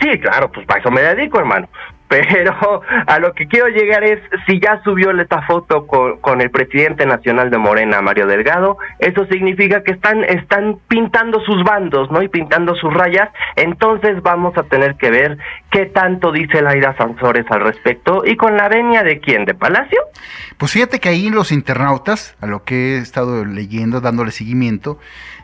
Sí, 0.00 0.18
claro, 0.18 0.50
pues 0.50 0.66
para 0.66 0.80
eso 0.80 0.90
me 0.90 1.02
dedico, 1.02 1.38
hermano. 1.38 1.68
Pero 2.08 2.82
a 3.06 3.18
lo 3.18 3.32
que 3.34 3.46
quiero 3.46 3.68
llegar 3.68 4.04
es, 4.04 4.20
si 4.46 4.60
ya 4.60 4.80
subió 4.84 5.10
esta 5.10 5.42
foto 5.42 5.86
con, 5.86 6.18
con, 6.18 6.40
el 6.40 6.50
presidente 6.50 7.06
nacional 7.06 7.50
de 7.50 7.58
Morena, 7.58 8.02
Mario 8.02 8.26
Delgado, 8.26 8.78
eso 8.98 9.26
significa 9.26 9.82
que 9.82 9.92
están, 9.92 10.22
están 10.24 10.78
pintando 10.88 11.40
sus 11.40 11.62
bandos, 11.64 12.10
¿no? 12.10 12.22
Y 12.22 12.28
pintando 12.28 12.74
sus 12.76 12.92
rayas. 12.92 13.30
Entonces 13.56 14.22
vamos 14.22 14.56
a 14.56 14.64
tener 14.64 14.96
que 14.96 15.10
ver 15.10 15.38
qué 15.70 15.86
tanto 15.86 16.30
dice 16.30 16.62
Laida 16.62 16.96
Sansores 16.96 17.46
al 17.50 17.60
respecto. 17.60 18.22
¿Y 18.24 18.36
con 18.36 18.56
la 18.56 18.68
venia 18.68 19.02
de 19.02 19.20
quién? 19.20 19.44
¿De 19.44 19.54
Palacio? 19.54 20.00
Pues 20.58 20.72
fíjate 20.72 21.00
que 21.00 21.08
ahí 21.08 21.30
los 21.30 21.52
internautas, 21.52 22.36
a 22.40 22.46
lo 22.46 22.64
que 22.64 22.96
he 22.96 22.98
estado 22.98 23.44
leyendo, 23.44 24.00
dándole 24.00 24.30
seguimiento, 24.30 24.98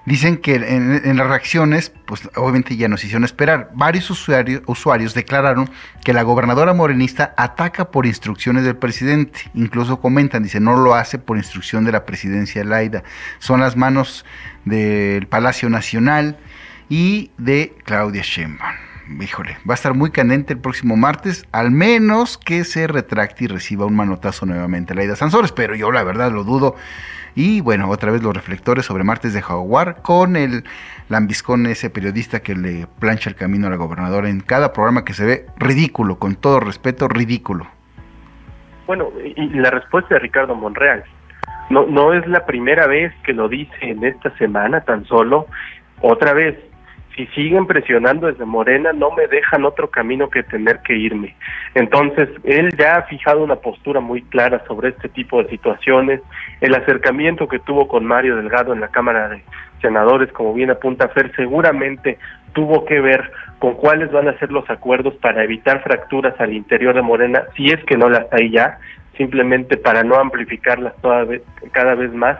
Dicen 0.06 0.38
que 0.38 0.54
en, 0.54 1.16
las 1.16 1.26
reacciones, 1.28 1.92
pues 2.06 2.28
obviamente 2.34 2.76
ya 2.76 2.88
nos 2.88 3.04
hicieron 3.04 3.24
esperar. 3.24 3.70
Varios 3.74 4.08
usuarios, 4.10 4.62
usuarios 4.66 5.14
declararon 5.14 5.68
que 6.02 6.12
la 6.12 6.22
gobernadora 6.22 6.72
morenista 6.72 7.34
ataca 7.36 7.90
por 7.90 8.06
instrucciones 8.06 8.64
del 8.64 8.76
presidente. 8.76 9.40
Incluso 9.54 10.00
comentan, 10.00 10.42
dice, 10.42 10.58
no 10.58 10.76
lo 10.76 10.94
hace 10.94 11.18
por 11.18 11.36
instrucción 11.36 11.84
de 11.84 11.92
la 11.92 12.06
presidencia 12.06 12.64
Laida. 12.64 13.02
Son 13.38 13.60
las 13.60 13.76
manos 13.76 14.24
del 14.64 15.26
Palacio 15.26 15.68
Nacional 15.68 16.38
y 16.88 17.30
de 17.38 17.74
Claudia 17.84 18.22
Sheinbaum. 18.22 18.74
Híjole, 19.20 19.58
va 19.68 19.74
a 19.74 19.76
estar 19.76 19.94
muy 19.94 20.10
candente 20.10 20.52
el 20.52 20.60
próximo 20.60 20.96
martes, 20.96 21.44
al 21.50 21.72
menos 21.72 22.38
que 22.38 22.64
se 22.64 22.86
retracte 22.86 23.44
y 23.44 23.46
reciba 23.48 23.84
un 23.84 23.96
manotazo 23.96 24.46
nuevamente 24.46 24.94
Laida 24.94 25.16
Sansores, 25.16 25.50
pero 25.50 25.74
yo 25.74 25.90
la 25.90 26.04
verdad 26.04 26.30
lo 26.30 26.44
dudo. 26.44 26.76
Y 27.34 27.60
bueno, 27.60 27.88
otra 27.88 28.10
vez 28.10 28.22
los 28.22 28.34
reflectores 28.34 28.86
sobre 28.86 29.04
Martes 29.04 29.34
de 29.34 29.42
Jaguar 29.42 30.02
con 30.02 30.36
el 30.36 30.64
lambiscón, 31.08 31.66
ese 31.66 31.90
periodista 31.90 32.40
que 32.40 32.54
le 32.54 32.86
plancha 32.98 33.30
el 33.30 33.36
camino 33.36 33.66
a 33.66 33.70
la 33.70 33.76
gobernadora 33.76 34.28
en 34.28 34.40
cada 34.40 34.72
programa 34.72 35.04
que 35.04 35.12
se 35.12 35.24
ve 35.24 35.46
ridículo, 35.58 36.18
con 36.18 36.36
todo 36.36 36.60
respeto, 36.60 37.08
ridículo. 37.08 37.66
Bueno, 38.86 39.08
y 39.36 39.48
la 39.50 39.70
respuesta 39.70 40.14
de 40.14 40.20
Ricardo 40.20 40.54
Monreal. 40.54 41.04
No, 41.70 41.86
no 41.86 42.12
es 42.12 42.26
la 42.26 42.44
primera 42.46 42.88
vez 42.88 43.12
que 43.24 43.32
lo 43.32 43.48
dice 43.48 43.76
en 43.80 44.02
esta 44.04 44.36
semana 44.36 44.80
tan 44.80 45.04
solo. 45.04 45.46
Otra 46.00 46.32
vez, 46.32 46.58
si 47.16 47.26
siguen 47.28 47.66
presionando 47.66 48.26
desde 48.28 48.44
Morena, 48.44 48.92
no 48.92 49.10
me 49.10 49.26
dejan 49.26 49.64
otro 49.64 49.90
camino 49.90 50.30
que 50.30 50.42
tener 50.42 50.80
que 50.80 50.96
irme. 50.96 51.34
Entonces, 51.74 52.28
él 52.44 52.70
ya 52.78 52.96
ha 52.96 53.02
fijado 53.02 53.42
una 53.42 53.56
postura 53.56 54.00
muy 54.00 54.22
clara 54.22 54.62
sobre 54.66 54.90
este 54.90 55.08
tipo 55.08 55.42
de 55.42 55.48
situaciones. 55.48 56.20
El 56.60 56.74
acercamiento 56.74 57.48
que 57.48 57.58
tuvo 57.58 57.88
con 57.88 58.04
Mario 58.04 58.36
Delgado 58.36 58.72
en 58.72 58.80
la 58.80 58.88
Cámara 58.88 59.28
de 59.28 59.42
Senadores, 59.80 60.30
como 60.32 60.54
bien 60.54 60.70
apunta 60.70 61.08
Fer, 61.08 61.32
seguramente 61.34 62.18
tuvo 62.52 62.84
que 62.84 63.00
ver 63.00 63.30
con 63.58 63.74
cuáles 63.74 64.10
van 64.10 64.28
a 64.28 64.38
ser 64.38 64.50
los 64.50 64.68
acuerdos 64.70 65.14
para 65.16 65.44
evitar 65.44 65.82
fracturas 65.82 66.38
al 66.40 66.52
interior 66.52 66.94
de 66.94 67.02
Morena, 67.02 67.42
si 67.56 67.66
es 67.66 67.82
que 67.84 67.96
no 67.96 68.08
las 68.08 68.26
hay 68.32 68.50
ya, 68.50 68.78
simplemente 69.16 69.76
para 69.76 70.02
no 70.02 70.16
amplificarlas 70.16 70.94
toda 71.02 71.24
vez, 71.24 71.42
cada 71.72 71.94
vez 71.94 72.12
más 72.14 72.38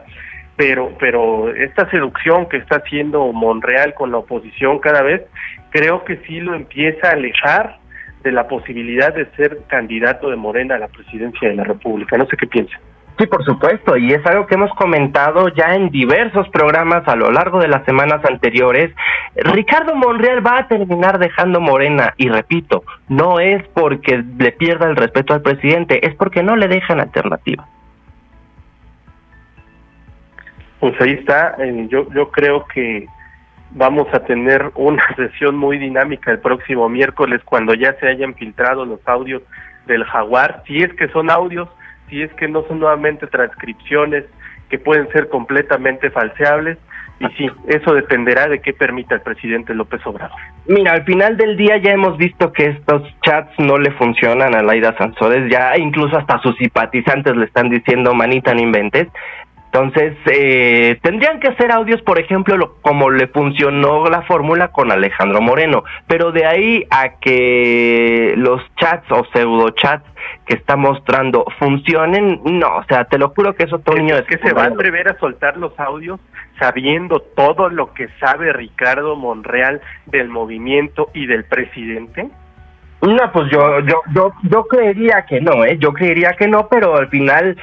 pero 0.61 0.93
pero 1.01 1.49
esta 1.55 1.89
seducción 1.89 2.47
que 2.47 2.59
está 2.59 2.77
haciendo 2.77 3.33
Monreal 3.33 3.95
con 3.95 4.11
la 4.11 4.19
oposición 4.19 4.79
cada 4.79 5.01
vez 5.01 5.23
creo 5.71 6.05
que 6.05 6.19
sí 6.27 6.39
lo 6.39 6.55
empieza 6.55 7.09
a 7.09 7.13
alejar 7.13 7.79
de 8.23 8.31
la 8.31 8.47
posibilidad 8.47 9.15
de 9.15 9.25
ser 9.37 9.61
candidato 9.69 10.29
de 10.29 10.37
Morena 10.37 10.75
a 10.75 10.79
la 10.79 10.89
presidencia 10.89 11.49
de 11.49 11.55
la 11.55 11.65
República. 11.65 12.19
No 12.19 12.27
sé 12.27 12.37
qué 12.37 12.47
piensa. 12.47 12.79
Sí, 13.19 13.27
por 13.27 13.43
supuesto, 13.43 13.97
y 13.97 14.13
es 14.13 14.25
algo 14.27 14.47
que 14.47 14.57
hemos 14.57 14.71
comentado 14.75 15.49
ya 15.49 15.75
en 15.75 15.89
diversos 15.89 16.47
programas 16.51 17.09
a 17.09 17.17
lo 17.17 17.31
largo 17.31 17.59
de 17.59 17.69
las 17.69 17.83
semanas 17.87 18.23
anteriores. 18.27 18.95
Ricardo 19.37 19.95
Monreal 19.95 20.47
va 20.47 20.59
a 20.59 20.69
terminar 20.69 21.19
dejando 21.19 21.61
Morena, 21.61 22.13
y 22.19 22.29
repito, 22.29 22.85
no 23.09 23.41
es 23.41 23.67
porque 23.69 24.23
le 24.39 24.53
pierda 24.53 24.91
el 24.91 24.97
respeto 24.97 25.33
al 25.33 25.41
presidente, 25.41 26.07
es 26.07 26.15
porque 26.17 26.43
no 26.43 26.55
le 26.55 26.69
dejan 26.69 27.01
alternativa. 27.01 27.67
Pues 30.81 31.01
ahí 31.01 31.13
está, 31.13 31.57
yo, 31.89 32.09
yo 32.13 32.31
creo 32.31 32.67
que 32.67 33.07
vamos 33.71 34.09
a 34.13 34.21
tener 34.21 34.71
una 34.75 35.05
sesión 35.15 35.57
muy 35.57 35.79
dinámica 35.79 36.31
el 36.31 36.41
próximo 36.41 36.89
miércoles 36.89 37.41
cuando 37.45 37.75
ya 37.75 37.95
se 38.01 38.09
hayan 38.09 38.35
filtrado 38.35 38.85
los 38.85 39.01
audios 39.07 39.43
del 39.87 40.05
jaguar, 40.05 40.63
si 40.67 40.83
es 40.83 40.93
que 40.95 41.09
son 41.09 41.31
audios, 41.31 41.69
si 42.09 42.23
es 42.23 42.33
que 42.35 42.49
no 42.49 42.65
son 42.67 42.81
nuevamente 42.81 43.27
transcripciones 43.27 44.25
que 44.69 44.79
pueden 44.79 45.09
ser 45.13 45.29
completamente 45.29 46.11
falseables, 46.11 46.79
y 47.21 47.27
sí, 47.37 47.51
eso 47.69 47.93
dependerá 47.93 48.49
de 48.49 48.61
qué 48.61 48.73
permita 48.73 49.17
el 49.17 49.21
presidente 49.21 49.75
López 49.75 50.01
Obrador. 50.07 50.39
Mira, 50.67 50.93
al 50.93 51.05
final 51.05 51.37
del 51.37 51.55
día 51.55 51.77
ya 51.77 51.91
hemos 51.91 52.17
visto 52.17 52.51
que 52.51 52.69
estos 52.69 53.03
chats 53.21 53.53
no 53.59 53.77
le 53.77 53.91
funcionan 53.93 54.55
a 54.55 54.63
Laida 54.63 54.97
Sansores, 54.97 55.51
ya 55.51 55.77
incluso 55.77 56.17
hasta 56.17 56.39
sus 56.39 56.57
simpatizantes 56.57 57.37
le 57.37 57.45
están 57.45 57.69
diciendo 57.69 58.15
manita 58.15 58.55
no 58.55 58.63
inventes. 58.63 59.09
Entonces, 59.73 60.17
eh, 60.27 60.99
tendrían 61.01 61.39
que 61.39 61.55
ser 61.55 61.71
audios, 61.71 62.03
por 62.03 62.19
ejemplo, 62.19 62.75
como 62.83 63.09
le 63.09 63.29
funcionó 63.29 64.05
la 64.07 64.23
fórmula 64.23 64.73
con 64.73 64.91
Alejandro 64.91 65.41
Moreno, 65.41 65.85
pero 66.09 66.33
de 66.33 66.45
ahí 66.45 66.85
a 66.91 67.21
que 67.21 68.35
los 68.37 68.61
chats 68.75 69.07
o 69.13 69.25
pseudo 69.33 69.71
chats 69.71 70.05
que 70.45 70.57
está 70.57 70.75
mostrando 70.75 71.45
funcionen, 71.61 72.41
no, 72.45 72.79
o 72.79 72.85
sea, 72.89 73.05
te 73.05 73.17
lo 73.17 73.29
juro 73.29 73.55
que 73.55 73.63
eso 73.63 73.79
todo 73.79 73.95
niño 73.97 74.17
es 74.17 74.25
que 74.25 74.39
se 74.39 74.53
va 74.53 74.65
a 74.65 74.67
atrever 74.67 75.09
a 75.09 75.19
soltar 75.21 75.57
los 75.57 75.79
audios 75.79 76.19
sabiendo 76.59 77.21
todo 77.21 77.69
lo 77.69 77.95
que 77.95 78.09
sabe 78.19 78.53
Ricardo 78.53 79.15
Monreal 79.15 79.81
del 80.07 80.29
movimiento 80.29 81.11
y 81.15 81.27
del 81.27 81.45
presidente. 81.45 82.29
No, 83.03 83.33
pues 83.33 83.51
yo, 83.53 83.81
yo, 83.81 84.03
yo, 84.13 84.33
yo 84.43 84.65
creería 84.65 85.25
que 85.27 85.41
no, 85.41 85.65
¿eh? 85.65 85.79
Yo 85.79 85.93
creería 85.93 86.33
que 86.33 86.49
no, 86.49 86.69
pero 86.69 86.97
al 86.97 87.09
final 87.09 87.57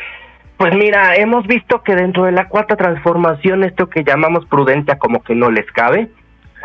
pues 0.57 0.73
mira, 0.75 1.15
hemos 1.15 1.45
visto 1.45 1.83
que 1.83 1.95
dentro 1.95 2.23
de 2.23 2.31
la 2.31 2.47
cuarta 2.47 2.75
transformación 2.75 3.63
esto 3.63 3.89
que 3.89 4.03
llamamos 4.03 4.45
prudencia 4.47 4.97
como 4.97 5.23
que 5.23 5.35
no 5.35 5.51
les 5.51 5.69
cabe. 5.71 6.09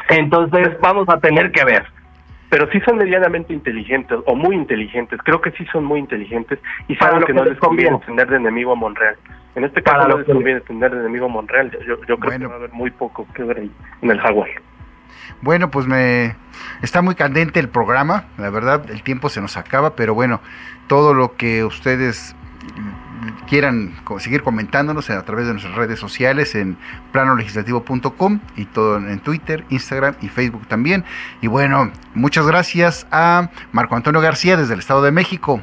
Entonces 0.09 0.81
vamos 0.81 1.09
a 1.11 1.21
tener 1.21 1.53
que 1.53 1.65
ver. 1.65 1.85
Pero 2.49 2.71
sí 2.71 2.81
son 2.81 2.99
medianamente 2.99 3.53
inteligentes 3.53 4.19
o 4.27 4.35
muy 4.35 4.57
inteligentes. 4.57 5.21
Creo 5.23 5.41
que 5.41 5.51
sí 5.53 5.67
son 5.73 5.85
muy 5.85 6.01
inteligentes 6.01 6.59
y 6.89 6.97
saben 6.97 7.23
que, 7.25 7.33
no 7.33 7.45
les 7.45 7.59
conviene 7.59 7.99
tener 8.07 8.29
de 8.29 8.37
enemigo 8.37 8.73
a 8.73 8.75
Monreal. 8.75 9.17
En 9.55 9.65
este 9.65 9.83
caso 9.83 10.09
no 10.09 10.19
les 10.19 10.27
conviene 10.27 10.61
tener 10.61 10.91
de 10.91 11.01
enemigo 11.01 11.27
a 11.27 11.29
Monreal. 11.29 11.71
Yo, 11.87 12.01
creo 12.01 12.19
que 12.19 12.47
va 12.47 12.53
a 12.55 12.57
haber 12.57 12.73
muy 12.73 12.91
poco 12.91 13.27
que 13.35 13.43
ver 13.43 13.59
ahí 13.59 13.71
en 14.01 14.11
el 14.11 14.21
Jaguar. 14.21 14.49
Bueno, 15.43 15.71
pues 15.71 15.87
me 15.87 16.37
está 16.83 17.03
muy 17.03 17.15
candente 17.15 17.61
el 17.61 17.69
programa, 17.69 18.25
la 18.39 18.51
verdad, 18.51 18.91
el 18.91 19.03
tiempo 19.03 19.29
se 19.29 19.41
nos 19.41 19.57
acaba, 19.57 19.97
pero 19.97 20.15
bueno, 20.15 20.41
todo 20.89 21.15
lo 21.15 21.37
que 21.37 21.65
ustedes 21.65 22.37
quieran 23.49 23.95
seguir 24.19 24.43
comentándonos 24.43 25.11
a 25.11 25.23
través 25.25 25.47
de 25.47 25.53
nuestras 25.53 25.75
redes 25.75 25.99
sociales 25.99 26.55
en 26.55 26.77
planolegislativo.com 27.13 28.41
y 28.57 28.65
todo 28.67 28.97
en 28.97 29.21
Twitter, 29.21 29.65
Instagram 29.71 30.17
y 30.21 30.29
Facebook 30.29 30.67
también. 30.67 31.05
Y 31.41 31.47
bueno, 31.47 31.91
muchas 32.15 32.47
gracias 32.47 33.07
a 33.11 33.51
Marco 33.73 33.97
Antonio 33.97 34.21
García 34.21 34.57
desde 34.57 34.75
el 34.75 34.81
Estado 34.81 35.03
de 35.03 35.13
México. 35.13 35.61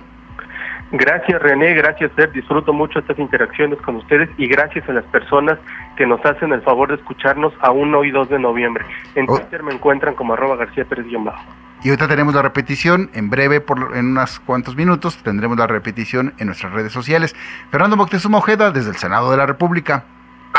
Gracias 0.91 1.39
René, 1.41 1.75
gracias 1.75 2.11
Fer, 2.13 2.31
disfruto 2.31 2.73
mucho 2.73 2.99
estas 2.99 3.19
interacciones 3.19 3.79
con 3.81 3.97
ustedes 3.97 4.27
y 4.37 4.47
gracias 4.47 4.89
a 4.89 4.93
las 4.93 5.05
personas 5.05 5.59
que 5.95 6.07
nos 6.07 6.23
hacen 6.25 6.51
el 6.51 6.61
favor 6.63 6.89
de 6.89 6.95
escucharnos 6.95 7.53
a 7.59 7.71
1 7.71 8.03
y 8.05 8.11
2 8.11 8.29
de 8.29 8.39
noviembre. 8.39 8.85
En 9.13 9.25
oh. 9.29 9.37
Twitter 9.37 9.61
me 9.61 9.73
encuentran 9.73 10.15
como 10.15 10.33
arroba 10.33 10.55
García 10.55 10.85
Pérez-Bajo. 10.85 11.43
Y 11.83 11.89
ahorita 11.89 12.07
tenemos 12.07 12.33
la 12.33 12.41
repetición, 12.41 13.09
en 13.13 13.29
breve, 13.29 13.61
por, 13.61 13.95
en 13.95 14.07
unos 14.07 14.39
cuantos 14.41 14.75
minutos, 14.75 15.21
tendremos 15.23 15.57
la 15.57 15.67
repetición 15.67 16.33
en 16.37 16.47
nuestras 16.47 16.73
redes 16.73 16.91
sociales. 16.91 17.35
Fernando 17.69 17.95
Moctezuma 17.95 18.39
Ojeda, 18.39 18.71
desde 18.71 18.89
el 18.89 18.97
Senado 18.97 19.31
de 19.31 19.37
la 19.37 19.45
República. 19.45 20.05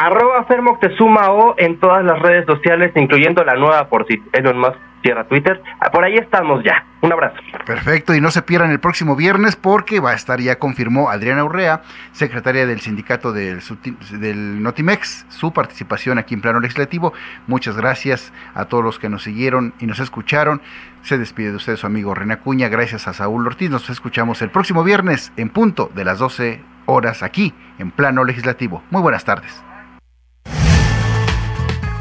Arroba 0.01 0.45
Fer 0.45 0.63
Moctezuma 0.63 1.31
O 1.31 1.55
en 1.59 1.79
todas 1.79 2.03
las 2.03 2.19
redes 2.21 2.47
sociales, 2.47 2.91
incluyendo 2.97 3.45
la 3.45 3.55
nueva 3.55 3.89
por 3.89 4.07
si 4.07 4.23
Elon 4.33 4.59
Musk 4.59 4.79
cierra 5.03 5.25
Twitter. 5.25 5.63
Ah, 5.79 5.91
por 5.91 6.05
ahí 6.05 6.15
estamos 6.17 6.65
ya. 6.65 6.87
Un 7.03 7.13
abrazo. 7.13 7.37
Perfecto, 7.67 8.15
y 8.15 8.21
no 8.21 8.31
se 8.31 8.41
pierdan 8.41 8.71
el 8.71 8.81
próximo 8.81 9.15
viernes 9.15 9.57
porque 9.57 10.01
va 10.01 10.11
a 10.11 10.15
estar, 10.15 10.41
ya 10.41 10.59
confirmó 10.59 11.11
Adriana 11.11 11.45
Urrea, 11.45 11.83
secretaria 12.13 12.67
del 12.67 12.81
sindicato 12.81 13.33
del, 13.33 13.61
del 14.13 14.63
Notimex, 14.63 15.27
su 15.29 15.53
participación 15.53 16.19
aquí 16.19 16.35
en 16.35 16.41
plano 16.41 16.61
legislativo. 16.61 17.13
Muchas 17.47 17.77
gracias 17.77 18.33
a 18.55 18.67
todos 18.67 18.83
los 18.83 18.99
que 18.99 19.11
nos 19.11 19.23
siguieron 19.23 19.75
y 19.81 19.87
nos 19.87 20.01
escucharon. 20.01 20.63
Se 21.03 21.19
despide 21.19 21.51
de 21.51 21.57
usted 21.57 21.77
su 21.77 21.87
amigo 21.87 22.15
René 22.15 22.35
Acuña, 22.35 22.69
gracias 22.69 23.07
a 23.07 23.13
Saúl 23.13 23.47
Ortiz. 23.47 23.71
Nos 23.71 23.89
escuchamos 23.91 24.41
el 24.41 24.51
próximo 24.51 24.83
viernes 24.83 25.33
en 25.37 25.51
punto 25.51 25.91
de 25.95 26.05
las 26.05 26.19
12 26.19 26.63
horas 26.87 27.23
aquí 27.23 27.55
en 27.79 27.91
plano 27.91 28.25
legislativo. 28.25 28.83
Muy 28.91 29.03
buenas 29.03 29.25
tardes. 29.25 29.63